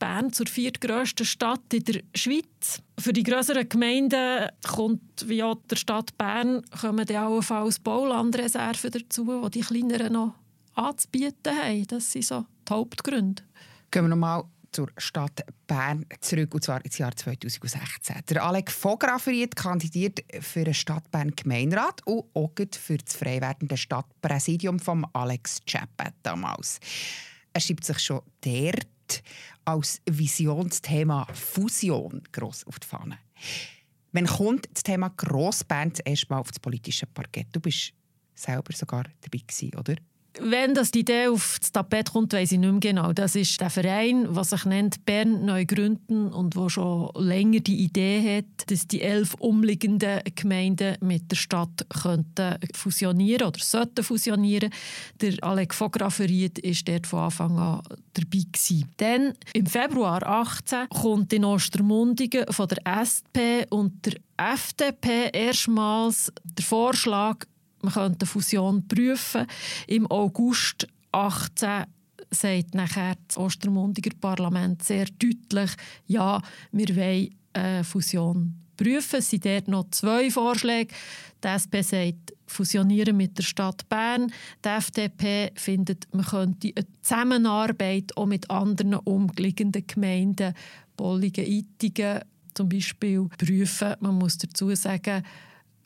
Bern 0.03 0.33
zur 0.33 0.47
viertgrößten 0.47 1.25
Stadt 1.25 1.73
in 1.73 1.83
der 1.85 2.01
Schweiz. 2.13 2.81
Für 2.99 3.13
die 3.13 3.23
größeren 3.23 3.69
Gemeinden 3.69 4.49
kommt 4.67 5.29
wie 5.29 5.41
auch 5.41 5.61
der 5.69 5.77
Stadt 5.77 6.17
Bern 6.17 6.61
kommen 6.81 7.05
dann 7.05 7.23
allenfalls 7.23 7.79
Baulandreserven 7.79 8.91
dazu, 8.91 9.41
die 9.45 9.51
die 9.51 9.61
kleineren 9.61 10.11
noch 10.11 10.35
anzubieten 10.73 11.55
haben. 11.57 11.87
Das 11.87 12.11
sind 12.11 12.25
so 12.25 12.45
die 12.67 12.73
Hauptgründe. 12.73 13.43
Gehen 13.91 14.03
wir 14.03 14.09
nochmal 14.09 14.43
zur 14.73 14.89
Stadt 14.97 15.45
Bern 15.67 16.05
zurück, 16.19 16.53
und 16.53 16.63
zwar 16.63 16.83
ins 16.83 16.97
Jahr 16.97 17.15
2016. 17.15 18.21
Der 18.29 18.43
Alec 18.43 18.71
Vograferiet 18.71 19.55
kandidiert 19.55 20.23
für 20.41 20.63
den 20.63 20.73
Stadt 20.73 21.09
Bern 21.11 21.31
Gemeinderat 21.35 22.05
und 22.05 22.25
auch 22.33 22.51
für 22.75 22.97
das 22.97 23.15
frei 23.15 23.39
werdende 23.39 23.77
Stadtpräsidium 23.77 24.79
von 24.79 25.05
Alex 25.13 25.63
Chappet 25.65 26.13
damals. 26.23 26.79
Er 27.53 27.61
schreibt 27.61 27.85
sich 27.85 27.99
schon 27.99 28.21
dort 28.41 29.23
als 29.65 30.01
Visionsthema 30.05 31.27
Fusion 31.33 32.23
gross 32.31 32.65
auf 32.65 32.79
die 32.79 32.87
Fahne. 32.87 33.19
Wann 34.11 34.27
kommt 34.27 34.67
das 34.73 34.83
Thema 34.83 35.09
Grossbern 35.09 35.93
zuerst 35.93 36.29
mal 36.29 36.39
auf 36.39 36.49
das 36.49 36.59
politische 36.59 37.07
Parkett? 37.07 37.47
Du 37.51 37.59
bist 37.59 37.93
selber 38.35 38.73
sogar 38.73 39.05
dabei 39.21 39.77
oder? 39.77 39.95
Wenn 40.39 40.73
das 40.73 40.91
die 40.91 41.01
Idee 41.01 41.27
auf 41.27 41.57
das 41.59 41.71
Tapet 41.71 42.11
kommt, 42.11 42.33
weiß 42.33 42.51
ich 42.51 42.59
nicht 42.59 42.71
mehr 42.71 42.79
genau. 42.79 43.13
Das 43.13 43.35
ist 43.35 43.61
der 43.61 43.69
Verein, 43.69 44.33
der 44.33 44.43
sich 44.43 44.65
nennt 44.65 45.05
Bern 45.05 45.45
neu 45.45 45.65
gründen 45.65 46.33
und 46.33 46.55
wo 46.55 46.69
schon 46.69 47.09
länger 47.15 47.59
die 47.59 47.83
Idee 47.83 48.37
hat, 48.37 48.71
dass 48.71 48.87
die 48.87 49.01
elf 49.01 49.35
umliegenden 49.35 50.21
Gemeinden 50.35 50.97
mit 51.01 51.29
der 51.31 51.35
Stadt 51.35 51.85
könnten 52.01 52.57
fusionieren 52.73 53.47
oder 53.47 53.59
sollten 53.59 54.03
fusionieren. 54.03 54.71
Der 55.21 55.35
Alec 55.43 55.73
Fograferiet 55.73 56.57
ist 56.59 56.87
dort 56.87 57.05
von 57.05 57.19
Anfang 57.19 57.57
an 57.57 57.81
dabei 58.13 58.43
gewesen. 58.51 58.89
Dann 58.97 59.33
im 59.53 59.65
Februar 59.65 60.23
18 60.23 60.89
kommt 60.89 61.31
in 61.33 61.45
Ostermundigen 61.45 62.45
von 62.51 62.67
der 62.67 62.79
SP 62.87 63.65
und 63.69 64.05
der 64.05 64.15
FDP 64.37 65.29
erstmals 65.31 66.31
der 66.43 66.65
Vorschlag, 66.65 67.45
man 67.83 67.93
könnte 67.93 68.23
eine 68.23 68.27
Fusion 68.27 68.87
prüfen. 68.87 69.45
Im 69.87 70.07
August 70.07 70.87
18 71.11 71.83
sagt 72.31 72.73
nachher 72.73 73.15
das 73.27 73.37
Ostermundiger 73.37 74.15
Parlament 74.19 74.83
sehr 74.83 75.05
deutlich, 75.05 75.71
ja, 76.07 76.41
wir 76.71 76.95
wollen 76.95 77.35
eine 77.53 77.83
Fusion 77.83 78.55
prüfen. 78.75 79.19
Es 79.19 79.29
sind 79.29 79.45
dort 79.45 79.67
noch 79.67 79.89
zwei 79.91 80.31
Vorschläge. 80.31 80.93
Die 81.43 81.47
SP 81.47 81.83
sagt, 81.83 82.33
fusionieren 82.47 83.17
mit 83.17 83.37
der 83.37 83.43
Stadt 83.43 83.87
Bern. 83.89 84.31
Die 84.63 84.69
FDP 84.69 85.51
findet, 85.55 86.07
man 86.13 86.25
könnte 86.25 86.71
eine 86.75 86.85
Zusammenarbeit 87.01 88.15
auch 88.17 88.25
mit 88.25 88.49
anderen 88.49 88.95
umliegenden 88.95 89.85
Gemeinden, 89.85 90.53
Bolligen, 90.95 91.45
Ittigen 91.45 92.21
zum 92.53 92.69
Beispiel, 92.69 93.27
prüfen. 93.37 93.95
Man 93.99 94.15
muss 94.15 94.37
dazu 94.37 94.73
sagen, 94.75 95.23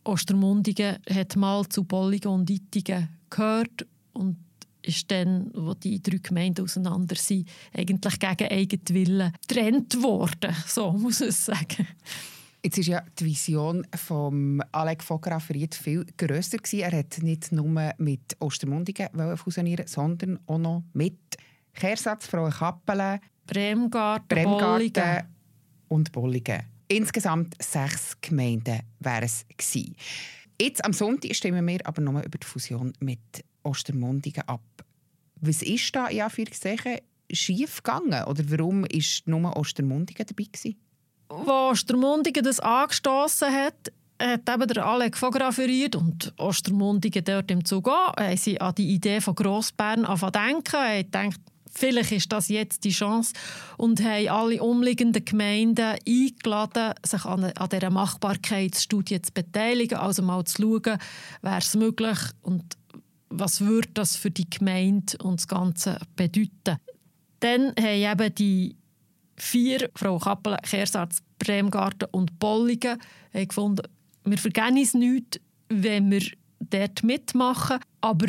Ostermundigen 0.07 0.97
hat 1.09 1.35
mal 1.35 1.67
zu 1.67 1.83
Bolligen 1.83 2.31
und 2.31 2.49
Ittigen 2.49 3.09
gehört 3.29 3.85
und 4.13 4.37
ist 4.81 5.11
dann, 5.11 5.51
wo 5.53 5.73
die 5.73 6.01
drei 6.01 6.17
Gemeinden 6.17 6.63
auseinander 6.63 7.15
sind, 7.15 7.47
eigentlich 7.73 8.19
gegen 8.19 8.51
eigenen 8.51 8.89
Willen 8.89 9.33
getrennt 9.47 10.01
worden. 10.01 10.55
So 10.65 10.91
muss 10.93 11.21
ich 11.21 11.35
sagen. 11.35 11.87
Jetzt 12.63 12.77
ist 12.79 12.87
ja 12.87 13.03
die 13.19 13.25
Vision 13.25 13.85
von 13.95 14.63
Alec 14.71 15.03
Fokker 15.03 15.39
viel 15.39 16.05
grösser 16.17 16.57
gewesen. 16.57 16.79
Er 16.79 16.97
hat 16.97 17.19
nicht 17.21 17.51
nur 17.51 17.93
mit 17.97 18.35
Ostermundigen 18.39 19.37
fusionieren, 19.37 19.87
sondern 19.87 20.39
auch 20.47 20.57
noch 20.57 20.83
mit 20.93 21.17
Kehrsatz, 21.73 22.27
Frauenkappelen, 22.27 23.19
Bremgarten, 23.45 24.27
Bremgarten 24.27 24.59
Bolligen. 24.67 25.23
und 25.89 26.11
Bolligen. 26.11 26.76
Insgesamt 26.87 27.55
sechs 27.61 28.17
Gemeinden 28.21 28.79
wären 28.99 29.23
es 29.23 29.45
gewesen. 29.57 29.95
Jetzt 30.59 30.83
am 30.83 30.93
Sonntag 30.93 31.35
stimmen 31.35 31.67
wir 31.67 31.85
aber 31.85 32.01
nur 32.01 32.23
über 32.23 32.37
die 32.37 32.47
Fusion 32.47 32.93
mit 32.99 33.19
Ostermundigen 33.63 34.43
ab. 34.47 34.61
Was 35.41 35.61
ist 35.61 35.95
da 35.95 36.07
in 36.07 36.21
Anführungszeichen 36.21 36.97
schief 37.31 37.83
gegangen? 37.83 38.23
Oder 38.23 38.43
warum 38.49 38.83
war 38.83 39.21
nur 39.25 39.57
Ostermundigen 39.57 40.25
dabei? 40.25 40.45
Gewesen? 40.45 40.77
Als 41.29 41.47
Ostermundigen 41.47 42.43
das 42.43 42.59
angestoßen 42.59 43.53
hat, 43.53 43.91
hat 44.19 44.49
eben 44.49 44.67
der 44.67 44.85
Alec 44.85 45.17
fotografiert 45.17 45.95
und 45.95 46.33
Ostermundigen 46.37 47.23
dort 47.23 47.51
im 47.51 47.65
Zug 47.65 47.89
an, 47.89 48.13
haben 48.17 48.37
sie 48.37 48.59
an 48.59 48.73
die 48.75 48.93
Idee 48.93 49.21
von 49.21 49.35
Grossbern 49.35 50.05
angefangen 50.05 50.63
denken. 50.63 50.99
Ich 50.99 51.11
denkt, 51.11 51.39
vielleicht 51.73 52.11
ist 52.11 52.31
das 52.31 52.49
jetzt 52.49 52.83
die 52.83 52.91
Chance 52.91 53.33
und 53.77 54.03
haben 54.03 54.27
alle 54.29 54.61
umliegenden 54.61 55.23
Gemeinden 55.23 55.97
eingeladen, 56.07 56.93
sich 57.05 57.25
an, 57.25 57.45
an 57.45 57.69
dieser 57.69 57.89
Machbarkeitsstudie 57.89 59.21
zu 59.21 59.31
beteiligen, 59.33 59.97
also 59.97 60.21
mal 60.21 60.43
zu 60.45 60.61
schauen, 60.61 60.99
wäre 61.41 61.57
es 61.57 61.75
möglich 61.75 62.17
und 62.41 62.77
was 63.29 63.61
würde 63.61 63.89
das 63.93 64.15
für 64.15 64.31
die 64.31 64.49
Gemeinde 64.49 65.17
und 65.21 65.39
das 65.39 65.47
Ganze 65.47 65.99
bedeuten. 66.15 66.77
Dann 67.39 67.73
haben 67.79 68.21
eben 68.21 68.35
die 68.35 68.75
vier, 69.35 69.89
Frau 69.95 70.17
Kappel, 70.17 70.57
Kersatz, 70.63 71.19
Bremgarten 71.37 72.07
und 72.11 72.39
Bolligen, 72.39 72.97
gefunden, 73.33 73.83
wir 74.23 74.37
vergehen 74.37 74.77
es 74.77 74.93
nicht, 74.93 75.39
wenn 75.69 76.11
wir 76.11 76.23
dort 76.59 77.03
mitmachen, 77.03 77.79
aber 78.01 78.27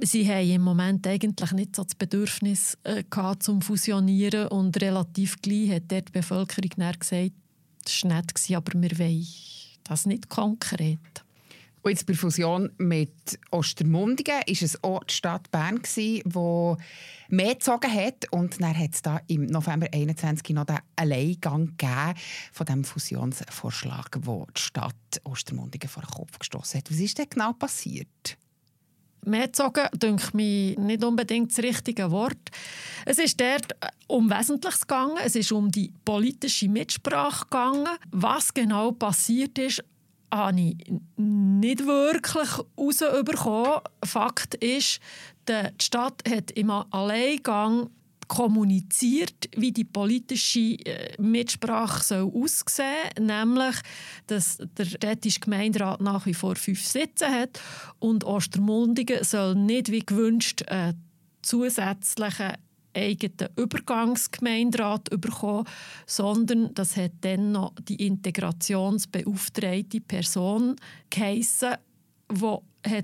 sie 0.00 0.28
haben 0.28 0.50
im 0.50 0.62
Moment 0.62 1.06
eigentlich 1.06 1.52
nicht 1.52 1.76
so 1.76 1.84
das 1.84 1.94
Bedürfnis 1.94 2.76
äh, 2.84 3.02
gehabt, 3.08 3.42
zum 3.42 3.62
Fusionieren 3.62 4.48
und 4.48 4.80
relativ 4.80 5.40
gleich 5.40 5.70
hat 5.70 5.90
die 5.90 6.12
Bevölkerung 6.12 6.70
dann 6.76 6.98
gesagt, 6.98 7.32
das 7.84 8.02
war 8.04 8.14
nett, 8.14 8.32
aber 8.50 8.82
wir 8.82 8.98
wollen 8.98 9.26
das 9.84 10.06
nicht 10.06 10.28
konkret. 10.28 10.98
Und 11.82 11.92
jetzt 11.92 12.06
bei 12.06 12.14
der 12.14 12.20
Fusion 12.20 12.72
mit 12.78 13.38
Ostermundigen 13.52 14.34
war 14.34 14.44
es 14.48 14.82
auch 14.82 15.04
die 15.04 15.14
Stadt 15.14 15.48
Bern, 15.52 15.80
die 15.94 16.20
mehr 17.28 17.54
gezogen 17.54 17.94
hat. 17.94 18.26
Und 18.32 18.60
dann 18.60 18.76
hat 18.76 18.94
es 18.94 19.02
da 19.02 19.20
im 19.28 19.46
November 19.46 19.86
2021 19.92 20.56
noch 20.56 20.64
den 20.64 20.78
Alleingang 20.96 21.76
gegeben 21.76 22.14
von 22.50 22.66
dem 22.66 22.82
Fusionsvorschlag, 22.82 24.18
wo 24.22 24.48
die 24.56 24.60
Stadt 24.60 25.20
Ostermundigen 25.22 25.88
vor 25.88 26.02
den 26.02 26.10
Kopf 26.10 26.40
gestoßen 26.40 26.80
hat. 26.80 26.90
Was 26.90 26.98
ist 26.98 27.18
denn 27.18 27.30
genau 27.30 27.52
passiert? 27.52 28.36
Mehr 29.26 29.46
gezogen, 29.46 29.86
denke 29.94 30.36
mir 30.36 30.78
nicht 30.78 31.04
unbedingt 31.04 31.50
das 31.50 31.62
richtige 31.62 32.10
Wort. 32.10 32.50
Es 33.04 33.18
ist 33.18 33.40
dort 33.40 33.72
äh, 33.80 33.88
um 34.06 34.30
Wesentliches 34.30 34.80
gegangen. 34.80 35.16
Es 35.24 35.36
ist 35.36 35.52
um 35.52 35.70
die 35.70 35.92
politische 36.04 36.68
Mitsprache 36.68 37.44
gegangen. 37.44 37.88
Was 38.10 38.52
genau 38.54 38.92
passiert 38.92 39.58
ist, 39.58 39.84
habe 40.32 40.60
ich 40.60 40.76
nicht 41.16 41.86
wirklich 41.86 42.48
herausbekommen. 42.76 43.80
Fakt 44.04 44.54
ist, 44.56 45.00
die 45.48 45.68
Stadt 45.80 46.22
hat 46.28 46.50
im 46.52 46.70
Alleingang 46.70 47.90
kommuniziert, 48.28 49.48
wie 49.56 49.72
die 49.72 49.84
politische 49.84 50.78
äh, 50.84 51.14
Mitsprache 51.20 52.02
soll 52.02 52.32
aussehen 52.34 52.86
soll, 53.16 53.24
nämlich, 53.24 53.76
dass 54.26 54.58
der 54.76 54.84
städtische 54.84 55.40
Gemeinderat 55.40 56.00
nach 56.00 56.26
wie 56.26 56.34
vor 56.34 56.56
fünf 56.56 56.84
Sitze 56.84 57.28
hat 57.28 57.60
und 57.98 58.24
Ostermundigen 58.24 59.24
soll 59.24 59.54
nicht 59.54 59.90
wie 59.90 60.04
gewünscht 60.04 60.62
einen 60.68 61.02
zusätzlichen 61.42 62.54
eigenen 62.96 63.48
Übergangsgemeinderat 63.56 65.10
bekommen, 65.20 65.66
sondern 66.06 66.72
das 66.74 66.96
hat 66.96 67.12
dann 67.20 67.52
noch 67.52 67.74
die 67.82 68.06
integrationsbeauftragte 68.06 70.00
Person 70.00 70.76
geheissen, 71.10 71.74
die 72.28 72.58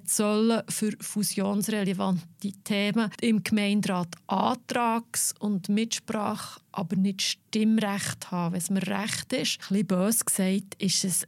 sollen 0.06 0.62
für 0.68 0.92
fusionsrelevante 1.00 2.52
Themen 2.64 3.10
im 3.20 3.42
Gemeinderat 3.42 4.08
Antrags- 4.26 5.34
und 5.38 5.68
Mitsprache, 5.68 6.60
aber 6.72 6.96
nicht 6.96 7.22
Stimmrecht 7.22 8.30
haben, 8.30 8.52
wenn 8.52 8.60
es 8.60 8.70
mir 8.70 8.86
recht 8.86 9.32
ist. 9.32 9.58
Ein 9.60 9.68
bisschen 9.68 9.86
bös 9.86 10.24
gesagt, 10.24 10.74
ist 10.78 11.04
es 11.04 11.26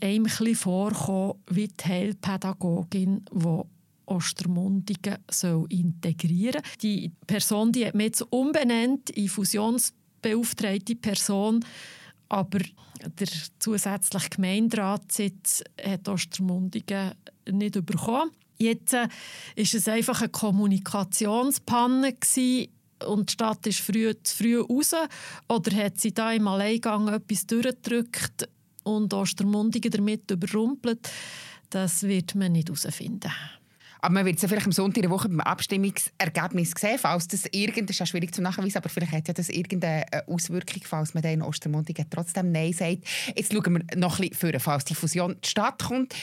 einem 0.00 0.26
ein 0.26 0.54
vorgekommen 0.54 1.34
wie 1.50 1.68
die 1.68 1.84
Heilpädagogin, 1.84 3.24
die 3.32 3.62
Ostermundigen 4.06 5.18
soll 5.30 5.66
integrieren 5.68 6.62
soll. 6.62 6.78
Die 6.82 7.12
Person 7.26 7.72
die 7.72 7.86
hat 7.86 7.94
mich 7.94 8.06
jetzt 8.06 8.22
umbenannt 8.30 9.10
in 9.10 9.28
fusionsbeauftragte 9.28 10.96
Person, 10.96 11.64
aber 12.28 12.60
der 13.18 13.28
zusätzliche 13.58 14.30
Gemeinderatssitz 14.30 15.62
hat 15.82 16.08
Ostermundigen 16.08 17.12
nicht 17.50 17.84
bekommen. 17.84 18.30
Jetzt 18.58 18.94
äh, 18.94 19.08
es 19.56 19.88
einfach 19.88 20.20
eine 20.20 20.30
Kommunikationspanne 20.30 22.12
gewesen, 22.12 22.68
und 23.06 23.30
die 23.30 23.32
Stadt 23.32 23.66
ist 23.66 23.80
früh, 23.80 24.12
zu 24.22 24.36
früh 24.36 24.60
raus. 24.60 24.94
Oder 25.48 25.76
hat 25.76 25.98
sie 25.98 26.12
da 26.12 26.32
im 26.32 26.46
Alleingang 26.46 27.08
etwas 27.08 27.46
durchgedrückt 27.46 28.48
und 28.84 29.12
Ostermundigen 29.12 29.90
damit 29.90 30.30
überrumpelt? 30.30 31.10
Das 31.70 32.02
wird 32.02 32.34
man 32.34 32.52
nicht 32.52 32.68
herausfinden. 32.68 33.32
Aber 34.04 34.14
man 34.14 34.26
wird 34.26 34.36
es 34.36 34.42
ja 34.42 34.48
vielleicht 34.48 34.66
am 34.66 34.72
Sonntag 34.72 34.96
in 34.96 35.02
der 35.02 35.10
Woche 35.12 35.28
beim 35.28 35.40
Abstimmungsergebnis 35.40 36.72
sehen, 36.76 36.98
falls 36.98 37.28
das 37.28 37.46
irgend, 37.52 37.88
das 37.88 37.94
ist 37.94 38.00
ja 38.00 38.06
schwierig 38.06 38.34
zu 38.34 38.42
nachweisen, 38.42 38.78
aber 38.78 38.88
vielleicht 38.88 39.12
hat 39.12 39.28
ja 39.28 39.34
das 39.34 39.48
irgendeine 39.48 40.04
Auswirkung, 40.26 40.82
falls 40.84 41.14
man 41.14 41.22
dann 41.22 41.34
in 41.34 41.42
Ostermundigen 41.42 42.06
trotzdem 42.10 42.50
Nein 42.50 42.72
sagt. 42.72 43.04
Jetzt 43.36 43.52
schauen 43.52 43.74
wir 43.74 43.96
noch 43.96 44.18
ein 44.18 44.28
bisschen 44.28 44.52
vor, 44.52 44.60
falls 44.60 44.84
die 44.86 44.96
Fusion 44.96 45.36
stattkommt. 45.44 46.16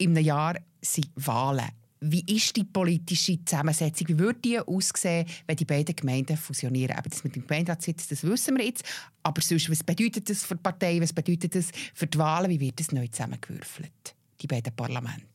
In 0.00 0.16
einem 0.16 0.24
Jahr 0.24 0.56
sind 0.80 1.10
Wahlen. 1.14 1.68
Wie 2.00 2.24
ist 2.34 2.56
die 2.56 2.64
politische 2.64 3.44
Zusammensetzung? 3.44 4.08
Wie 4.08 4.18
würde 4.18 4.40
die 4.40 4.58
aussehen, 4.58 5.26
wenn 5.46 5.56
die 5.56 5.66
beiden 5.66 5.94
Gemeinden 5.94 6.38
fusionieren? 6.38 6.96
Aber 6.96 7.10
das 7.10 7.22
mit 7.22 7.36
dem 7.36 7.46
Gemeinderatssitz, 7.46 8.08
das 8.08 8.24
wissen 8.24 8.56
wir 8.56 8.64
jetzt. 8.64 8.82
Aber 9.22 9.42
sonst, 9.42 9.68
was 9.70 9.84
bedeutet 9.84 10.30
das 10.30 10.42
für 10.42 10.54
die 10.54 10.62
Partei? 10.62 10.98
Was 11.02 11.12
bedeutet 11.12 11.54
das 11.54 11.70
für 11.92 12.06
die 12.06 12.16
Wahlen? 12.16 12.48
Wie 12.48 12.58
wird 12.58 12.80
das 12.80 12.92
neu 12.92 13.06
zusammengewürfelt? 13.08 14.14
Die 14.40 14.46
beiden 14.46 14.74
Parlamente. 14.74 15.26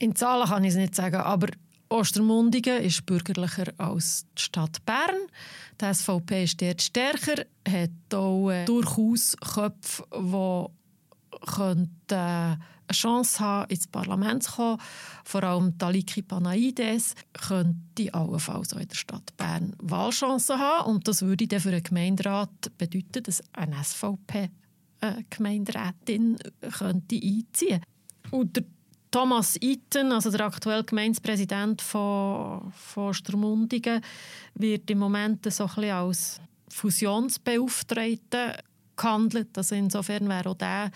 In 0.00 0.14
Zahlen 0.14 0.46
kann 0.46 0.64
ich 0.64 0.72
es 0.72 0.76
nicht 0.76 0.94
sagen, 0.94 1.16
aber 1.16 1.48
Ostermundigen 1.88 2.82
ist 2.82 3.06
bürgerlicher 3.06 3.72
als 3.78 4.26
die 4.36 4.42
Stadt 4.42 4.84
Bern. 4.84 5.16
Die 5.80 5.94
SVP 5.94 6.44
ist 6.44 6.60
dort 6.60 6.82
stärker, 6.82 7.46
hat 7.66 8.14
auch 8.14 8.50
äh, 8.50 8.66
durchaus 8.66 9.34
Köpfe, 9.38 10.04
die 10.14 10.66
könnten, 11.54 11.90
äh, 12.10 12.14
eine 12.14 12.58
Chance 12.90 13.40
haben, 13.40 13.70
ins 13.70 13.86
Parlament 13.86 14.42
zu 14.42 14.52
kommen. 14.52 14.78
Vor 15.24 15.42
allem 15.42 15.78
Taliki 15.78 16.20
Panaides 16.22 17.14
könnte 17.32 18.12
allenfalls 18.12 18.74
auch 18.74 18.80
in 18.80 18.88
der 18.88 18.96
Stadt 18.96 19.34
Bern 19.36 19.74
Wahlchancen 19.78 20.58
haben. 20.58 20.90
Und 20.90 21.08
das 21.08 21.22
würde 21.22 21.46
dann 21.46 21.60
für 21.60 21.70
einen 21.70 21.82
Gemeinderat 21.82 22.76
bedeuten, 22.76 23.22
dass 23.22 23.42
eine 23.52 23.82
SVP-Gemeinderätin 23.82 26.36
könnte 26.70 27.16
einziehen 27.16 27.80
der 28.32 28.64
Thomas 29.10 29.56
Itten, 29.60 30.10
also 30.10 30.30
der 30.30 30.46
aktuelle 30.46 30.84
Gemeindepräsident 30.84 31.82
von, 31.82 32.72
von 32.72 33.10
Ostermundigen, 33.10 34.00
wird 34.54 34.90
im 34.90 34.98
Moment 34.98 35.44
so 35.52 35.64
ein 35.64 35.68
bisschen 35.68 35.90
als 35.90 36.40
Fusionsbeauftragter 36.70 38.56
gehandelt. 38.96 39.56
Also 39.56 39.74
insofern 39.74 40.28
wäre 40.28 40.50
auch 40.50 40.56
der 40.56 40.90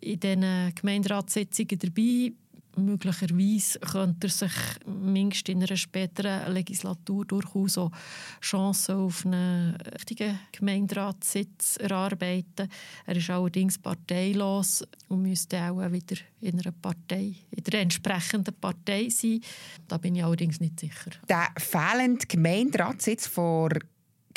in 0.00 0.20
diesen 0.20 0.74
Gemeinderatssitzungen 0.74 1.78
dabei. 1.78 2.32
Möglicherweise 2.76 3.78
könnte 3.78 4.26
er 4.26 4.30
sich 4.30 4.52
mindestens 4.84 5.48
in 5.48 5.62
einer 5.62 5.76
späteren 5.76 6.52
Legislatur 6.52 7.24
durchaus 7.24 7.78
auch 7.78 7.92
Chancen 8.40 8.96
auf 8.96 9.24
einen 9.24 9.76
richtigen 9.76 10.40
Gemeinderatssitz 10.50 11.76
erarbeiten. 11.76 12.68
Er 13.06 13.16
ist 13.16 13.30
allerdings 13.30 13.78
parteilos 13.78 14.84
und 15.08 15.22
müsste 15.22 15.62
auch 15.62 15.92
wieder 15.92 16.16
in 16.40 16.58
einer 16.58 16.72
Partei, 16.72 17.36
in 17.52 17.62
der 17.62 17.80
entsprechenden 17.80 18.54
Partei 18.54 19.08
sein. 19.08 19.40
Da 19.86 19.96
bin 19.98 20.16
ich 20.16 20.24
allerdings 20.24 20.58
nicht 20.58 20.80
sicher. 20.80 21.12
Der 21.28 21.50
fehlende 21.56 22.26
Gemeinderatssitz 22.26 23.28
vor 23.28 23.70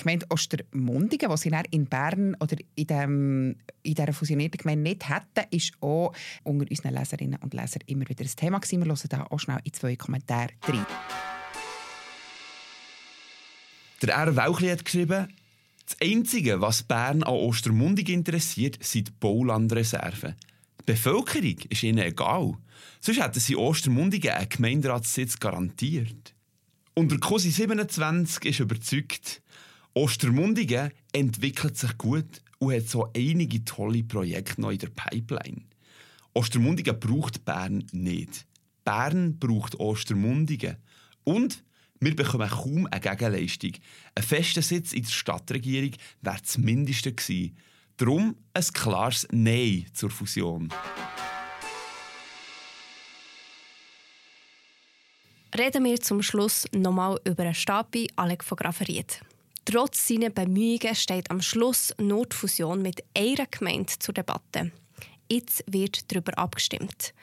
Gemeinde 0.08 0.26
Ostermundigen, 0.30 1.30
die 1.30 1.38
sie 1.38 1.52
in 1.72 1.86
Bern 1.86 2.38
oder 2.40 2.56
in, 2.76 2.88
dem, 2.88 3.56
in 3.84 3.94
dieser 3.94 4.14
fusionierten 4.14 4.58
Gemeinde 4.58 4.84
nicht 4.84 5.10
hätten, 5.10 5.46
ist 5.50 5.74
auch 5.82 6.14
unter 6.44 6.66
unseren 6.70 6.94
Leserinnen 6.94 7.38
und 7.42 7.54
Lesern 7.54 7.82
immer 7.88 8.08
wieder 8.08 8.24
ein 8.24 8.32
Thema 8.34 8.60
gewesen. 8.60 8.86
Wir 8.86 8.88
hören 8.88 9.10
da 9.10 9.24
auch 9.26 9.38
schnell 9.38 9.60
in 9.66 9.74
zwei 9.74 9.98
Kommentare 9.98 10.52
rein. 10.64 10.86
Der 14.02 14.16
R. 14.16 14.36
Welchli 14.38 14.70
hat 14.70 14.86
geschrieben, 14.86 15.28
das 15.86 15.98
Einzige, 16.02 16.62
was 16.62 16.84
Bern 16.84 17.24
an 17.24 17.34
Ostermundigen 17.34 18.16
interessiert, 18.16 18.82
sind 18.82 19.10
die 19.10 19.14
Baulandreserven. 19.20 20.36
Die 20.80 20.86
Bevölkerung 20.86 21.58
ist 21.68 21.84
ihnen 21.84 21.98
egal. 21.98 22.54
Sonst 23.02 23.22
hätten 23.22 23.42
sie 23.42 23.58
Ostermundigen 23.58 24.32
einen 24.32 24.48
Gemeinderatssitz 24.48 25.38
garantiert. 25.38 26.34
Und 26.94 27.12
der 27.12 27.20
COSI 27.20 27.52
27 27.52 28.46
ist 28.46 28.60
überzeugt, 28.62 29.42
Ostermundigen 29.98 30.92
entwickelt 31.12 31.76
sich 31.76 31.98
gut 31.98 32.44
und 32.60 32.72
hat 32.72 32.88
so 32.88 33.10
einige 33.16 33.66
tolle 33.66 34.04
Projekte 34.04 34.62
noch 34.62 34.70
in 34.70 34.78
der 34.78 34.90
Pipeline. 34.90 35.64
Ostermundigen 36.36 37.00
braucht 37.00 37.44
Bern 37.44 37.84
nicht. 37.94 38.46
Bern 38.86 39.40
braucht 39.40 39.80
Ostermundigen. 39.80 40.78
Und 41.24 41.64
wir 42.00 42.16
bekommen 42.16 42.48
kaum 42.48 42.88
eine 42.92 43.02
Gegenleistung. 43.02 43.72
Ein 44.14 44.22
fester 44.22 44.62
Sitz 44.62 44.94
in 44.94 45.02
der 45.02 45.10
Stadtregierung 45.10 45.94
wäre 46.22 46.38
das 46.44 46.60
Mindeste 46.60 47.12
gewesen. 47.12 47.58
Darum 47.98 48.36
ein 48.54 48.66
klares 48.74 49.28
Nein 49.32 49.88
zur 49.94 50.12
Fusion. 50.12 50.72
Reden 55.58 55.86
wir 55.86 56.00
zum 56.00 56.22
Schluss 56.22 56.68
nochmal 56.72 57.20
über 57.26 57.42
einen 57.42 57.56
Stabi 57.56 58.12
Alec 58.16 58.44
von 58.44 58.58
Graferiet. 58.58 59.22
Trotz 59.70 60.08
seiner 60.08 60.30
Bemühungen 60.30 60.96
steht 60.96 61.30
am 61.30 61.42
Schluss 61.42 61.94
Notfusion 61.98 62.82
mit 62.82 63.04
einer 63.14 63.48
Gemeinde 63.48 63.92
zur 64.00 64.14
Debatte. 64.14 64.72
Jetzt 65.30 65.62
wird 65.68 66.10
darüber 66.10 66.38
abgestimmt. 66.38 67.14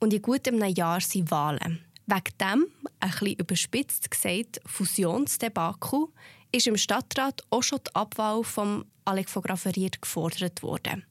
Und 0.00 0.12
in 0.12 0.20
gut 0.20 0.48
einem 0.48 0.64
Jahr 0.74 1.00
sind 1.00 1.30
Wahlen. 1.30 1.78
Wegen 2.06 2.38
dem, 2.40 2.66
ein 2.98 3.10
bisschen 3.10 3.36
überspitzt 3.36 4.10
gesagt, 4.10 4.60
Fusionsdebakel, 4.66 6.08
ist 6.50 6.66
im 6.66 6.76
Stadtrat 6.76 7.40
auch 7.50 7.62
schon 7.62 7.78
die 7.86 7.94
Abwahl 7.94 8.42
von 8.42 8.84
Alec 9.04 9.28
von 9.30 9.44
gefordert 9.44 10.64
worden. 10.64 11.04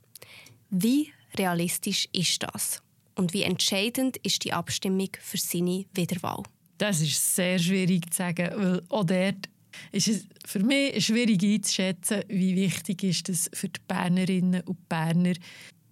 Wie 0.71 1.13
realistisch 1.35 2.09
ist 2.11 2.43
das? 2.43 2.83
Und 3.15 3.31
wie 3.31 3.43
entscheidend 3.43 4.17
ist 4.17 4.43
die 4.43 4.51
Abstimmung 4.51 5.11
für 5.21 5.37
seine 5.37 5.85
Wiederwahl? 5.93 6.43
Das 6.77 6.99
ist 6.99 7.33
sehr 7.33 7.57
schwierig 7.59 8.11
zu 8.11 8.17
sagen, 8.17 8.51
weil 8.57 8.83
auch 8.89 9.05
dort 9.05 9.47
ist 9.91 10.07
es 10.07 10.27
für 10.45 10.59
mich 10.59 11.05
schwierig 11.05 11.43
einzuschätzen, 11.43 12.23
wie 12.27 12.55
wichtig 12.55 13.03
ist 13.03 13.29
es 13.29 13.49
für 13.53 13.69
die 13.69 13.81
Bernerinnen 13.87 14.61
und 14.61 14.89
Berner 14.89 15.33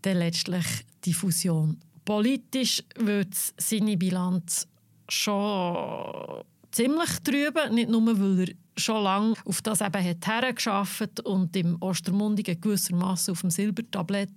dann 0.02 0.18
letztlich 0.18 0.65
die 1.06 1.13
Fusion. 1.13 1.80
Politisch 2.06 2.84
wird 2.98 3.34
seine 3.58 3.98
Bilanz 3.98 4.68
schon 5.08 6.44
ziemlich 6.72 7.20
trüben, 7.24 7.76
nicht 7.76 7.89
nur, 7.89 8.06
weil 8.20 8.48
er 8.48 8.54
schon 8.80 9.04
lange 9.04 9.34
auf 9.46 9.62
das 9.62 9.82
eben 9.82 10.04
hat 10.04 10.26
hergeschafft 10.26 11.20
und 11.22 11.56
im 11.56 11.78
Ostermundigen 11.82 12.60
gewissermaßen 12.60 13.34
auf 13.34 13.42
dem 13.42 13.50
Silbertablett 13.50 14.32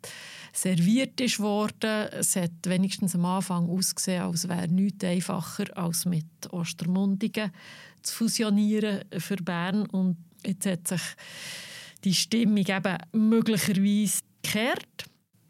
serviert 0.52 1.20
ist 1.20 1.38
worden. 1.38 2.08
Es 2.10 2.36
hat 2.36 2.50
wenigstens 2.64 3.14
am 3.14 3.24
Anfang 3.24 3.68
ausgesehen, 3.68 4.22
als 4.22 4.48
wäre 4.48 4.68
nichts 4.68 5.04
einfacher 5.04 5.64
als 5.76 6.04
mit 6.04 6.26
Ostermundigen 6.50 7.52
zu 8.02 8.14
fusionieren 8.14 9.04
für 9.18 9.36
Bern. 9.36 9.86
Und 9.86 10.16
jetzt 10.44 10.66
hat 10.66 10.88
sich 10.88 11.02
die 12.04 12.14
Stimmung 12.14 12.66
eben 12.66 12.98
möglicherweise 13.12 14.20
gekehrt. 14.42 15.04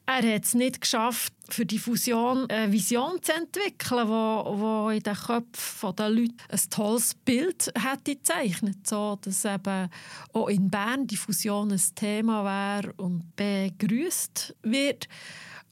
Er 0.05 0.35
hat 0.35 0.45
es 0.45 0.55
nicht 0.55 0.81
geschafft, 0.81 1.33
für 1.49 1.65
die 1.65 1.79
Fusion 1.79 2.51
eine 2.51 2.73
Vision 2.73 3.23
zu 3.23 3.33
entwickeln, 3.33 4.09
wo, 4.09 4.59
wo 4.59 4.91
in 4.91 5.03
den 5.03 5.15
Köpfen 5.15 5.97
der 5.97 6.11
Leute 6.11 6.35
ein 6.49 6.61
tolles 6.71 7.15
Bild 7.15 7.73
hätte 7.79 8.17
gezeichnet, 8.17 8.87
so 8.87 9.17
dass 9.23 9.45
eben 9.45 9.88
auch 10.33 10.49
in 10.49 10.69
Bern 10.69 11.07
die 11.07 11.17
Fusion 11.17 11.71
ein 11.71 11.83
Thema 11.95 12.45
wäre 12.45 12.93
und 12.95 13.37
begrüßt 13.37 14.57
wird. 14.62 15.09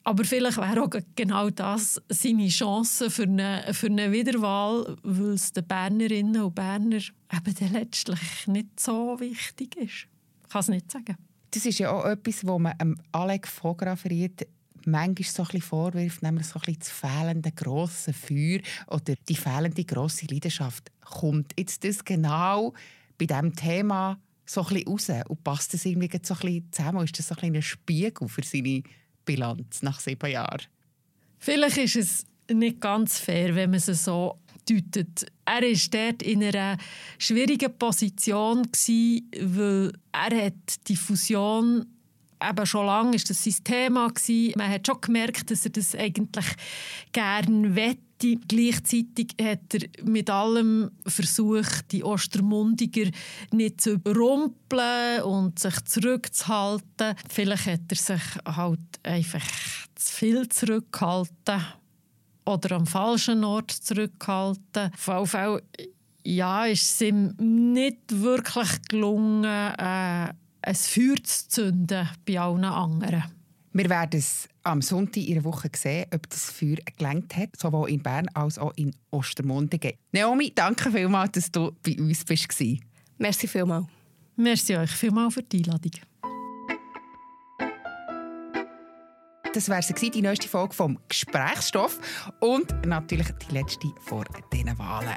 Aber 0.03 0.25
vielleicht 0.25 0.57
wäre 0.57 0.83
auch 0.83 0.91
genau 1.15 1.51
das 1.51 2.01
seine 2.09 2.49
Chance 2.49 3.11
für 3.11 3.25
eine, 3.25 3.63
für 3.73 3.87
eine 3.87 4.11
Wiederwahl, 4.13 4.97
weil 5.03 5.35
es 5.35 5.53
den 5.53 5.67
Bernerinnen 5.67 6.43
und 6.43 6.55
Berner 6.55 6.97
eben 6.97 7.55
dann 7.59 7.73
letztlich 7.73 8.47
nicht 8.47 8.81
so 8.81 9.21
wichtig 9.21 9.77
ist. 9.77 10.07
Ich 10.43 10.49
kann 10.49 10.61
es 10.61 10.69
nicht 10.69 10.91
sagen. 10.91 11.17
Das 11.51 11.67
ist 11.67 11.79
ja 11.79 11.91
auch 11.91 12.05
etwas, 12.05 12.47
wo 12.47 12.59
man 12.59 12.75
ähm, 12.81 12.97
Alec 13.13 13.47
fotografiert 13.47 14.47
manchmal 14.87 15.29
so 15.29 15.47
ein 15.53 15.61
vorwirft, 15.61 16.23
nämlich 16.23 16.47
so 16.47 16.61
ein 16.67 16.77
das 16.79 16.91
fehlende 16.91 17.53
grosse 17.53 18.13
Feuer 18.13 18.61
oder 18.87 19.15
die 19.29 19.37
fehlende 19.37 19.85
grosse 19.85 20.27
Leidenschaft. 20.27 20.91
Kommt 21.01 21.53
jetzt 21.59 21.85
das 21.85 22.05
genau 22.05 22.73
bei 23.19 23.27
diesem 23.27 23.55
Thema 23.55 24.19
so 24.47 24.65
ein 24.67 24.83
raus 24.87 25.11
und 25.29 25.45
passt 25.45 25.75
das 25.75 25.85
irgendwie 25.85 26.11
so 26.23 26.35
ein 26.43 26.69
zusammen? 26.71 27.05
Ist 27.05 27.19
das 27.19 27.29
so 27.29 27.35
ein, 27.41 27.55
ein 27.55 27.63
Spiegel 27.63 28.29
für 28.29 28.43
seine 28.43 28.83
Bilanz 29.31 29.83
nach 29.83 30.01
sieben 30.01 30.31
Jahren? 30.31 30.63
Vielleicht 31.39 31.77
ist 31.79 31.97
es 31.97 32.27
nicht 32.53 32.81
ganz 32.81 33.19
fair, 33.19 33.55
wenn 33.55 33.71
man 33.71 33.79
es 33.79 34.05
so 34.05 34.39
deutet. 34.69 35.27
Er 35.45 35.63
war 35.63 35.91
dort 35.91 36.23
in 36.23 36.43
einer 36.43 36.77
schwierigen 37.19 37.77
Position, 37.79 38.67
weil 38.67 39.93
er 40.13 40.47
hat 40.47 40.89
die 40.89 40.97
Fusion 40.97 41.87
eben 42.43 42.67
schon 42.67 42.87
lange 42.87 43.17
ist 43.17 43.29
das 43.29 43.45
sein 43.45 43.65
Thema 43.65 44.09
gewesen. 44.09 44.55
Man 44.57 44.71
hat 44.71 44.87
schon 44.87 45.01
gemerkt, 45.01 45.51
dass 45.51 45.65
er 45.65 45.71
das 45.71 45.95
eigentlich 45.95 46.47
gerne 47.13 47.77
wette. 48.21 48.41
Gleichzeitig 48.49 49.35
hat 49.41 49.75
er 49.75 50.05
mit 50.05 50.31
allem 50.31 50.91
versucht, 51.07 51.93
die 51.93 52.05
Ostermundiger 52.05 53.11
nicht 53.53 53.81
zu 53.81 53.93
überrumpeln 53.93 55.23
und 55.23 55.59
sich 55.59 55.81
zurückzuhalten. 55.85 57.15
Vielleicht 57.29 57.67
hat 57.67 57.81
er 57.89 57.97
sich 57.97 58.23
halt 58.45 58.81
einfach 59.03 59.47
zu 59.95 60.13
viel 60.13 60.49
zurückgehalten 60.49 61.63
oder 62.47 62.77
am 62.77 62.87
falschen 62.87 63.45
Ort 63.45 63.71
zurückgehalten. 63.71 64.93
Auf 64.93 65.09
jeden 65.09 65.27
Fall 65.27 65.63
ja, 66.23 66.67
ist 66.67 66.83
es 66.83 67.01
ihm 67.01 67.35
nicht 67.39 67.99
wirklich 68.09 68.83
gelungen, 68.89 69.45
äh, 69.45 70.33
ein 70.63 70.75
Feuer 70.75 71.17
zu 71.23 71.49
zünden 71.49 72.09
bei 72.27 72.39
allen 72.39 72.65
anderen. 72.65 73.40
Wir 73.73 73.89
werden 73.89 74.19
es 74.19 74.49
am 74.65 74.83
Sonntag 74.83 75.23
in 75.23 75.35
der 75.35 75.45
Woche 75.45 75.69
sehen, 75.77 76.07
ob 76.13 76.29
das 76.29 76.51
Feuer 76.51 76.79
gelenkt 76.99 77.37
hat, 77.37 77.51
sowohl 77.57 77.91
in 77.91 78.03
Bern 78.03 78.27
als 78.35 78.59
auch 78.59 78.73
in 78.75 78.97
Ostermundigen. 79.11 79.93
Naomi, 80.11 80.53
danke 80.53 80.91
vielmals, 80.91 81.33
dass 81.33 81.53
du 81.53 81.71
bei 81.85 81.97
uns 81.97 82.25
bist. 82.25 82.49
Merci 83.19 83.47
vielmals. 83.47 83.87
Merci 84.35 84.77
euch 84.77 84.91
vielmals 84.91 85.35
für 85.35 85.43
die 85.45 85.59
Einladung. 85.59 85.93
Das 89.55 89.69
wäre 89.69 89.83
sie, 89.83 90.11
die 90.11 90.23
neueste 90.23 90.49
Folge 90.49 90.75
vom 90.75 90.99
Gesprächsstoff 91.09 92.01
und 92.41 92.87
natürlich 92.87 93.29
die 93.49 93.55
letzte 93.55 93.89
vor 94.01 94.25
diesen 94.53 94.79
Wahlen. 94.79 95.17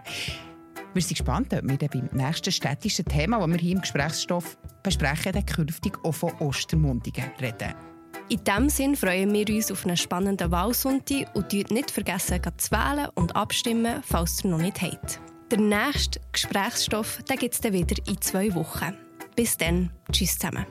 Wir 0.93 1.01
sind 1.01 1.17
gespannt, 1.17 1.53
ob 1.53 1.67
wir 1.67 1.77
dann 1.77 1.89
beim 1.89 2.09
nächsten 2.11 2.51
städtischen 2.51 3.05
Thema, 3.05 3.39
das 3.39 3.49
wir 3.49 3.57
hier 3.57 3.75
im 3.75 3.81
Gesprächsstoff 3.81 4.57
besprechen, 4.83 5.31
dann 5.33 5.45
künftig 5.45 5.97
auch 6.03 6.11
von 6.11 6.33
Ostermundigen 6.39 7.25
reden. 7.39 7.92
In 8.29 8.43
diesem 8.43 8.69
Sinn 8.69 8.95
freuen 8.95 9.33
wir 9.33 9.47
uns 9.49 9.71
auf 9.71 9.85
einen 9.85 9.97
spannenden 9.97 10.49
Wahlsonntag 10.49 11.35
und 11.35 11.51
nicht 11.51 11.91
vergessen, 11.91 12.39
zu 12.57 12.71
wählen 12.71 13.09
und 13.15 13.35
abstimmen, 13.35 14.01
falls 14.03 14.43
ihr 14.43 14.51
noch 14.51 14.59
nicht 14.59 14.81
habt. 14.81 15.19
Der 15.51 15.59
nächste 15.59 16.19
Gesprächsstoff 16.31 17.19
gibt 17.27 17.53
es 17.53 17.61
dann 17.61 17.73
wieder 17.73 17.95
in 18.07 18.19
zwei 18.21 18.53
Wochen. 18.55 18.97
Bis 19.35 19.57
dann, 19.57 19.91
tschüss 20.11 20.37
zusammen. 20.37 20.65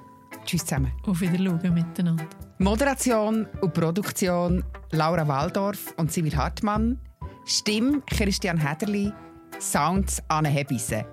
Tschüss 0.45 0.65
zusammen. 0.65 0.93
Auf 1.07 1.21
Wiedersehen 1.21 1.75
miteinander. 1.75 2.27
Moderation 2.59 3.47
und 3.61 3.75
Produktion 3.75 4.65
Laura 4.91 5.27
Waldorf 5.29 5.95
und 5.99 6.13
Sibyl 6.13 6.37
Hartmann. 6.37 6.99
Stimme 7.45 8.03
Christian 8.09 8.59
Hederli. 8.59 9.13
Sounds 9.61 10.23
Anne 10.29 10.49
Hebisse. 10.49 11.05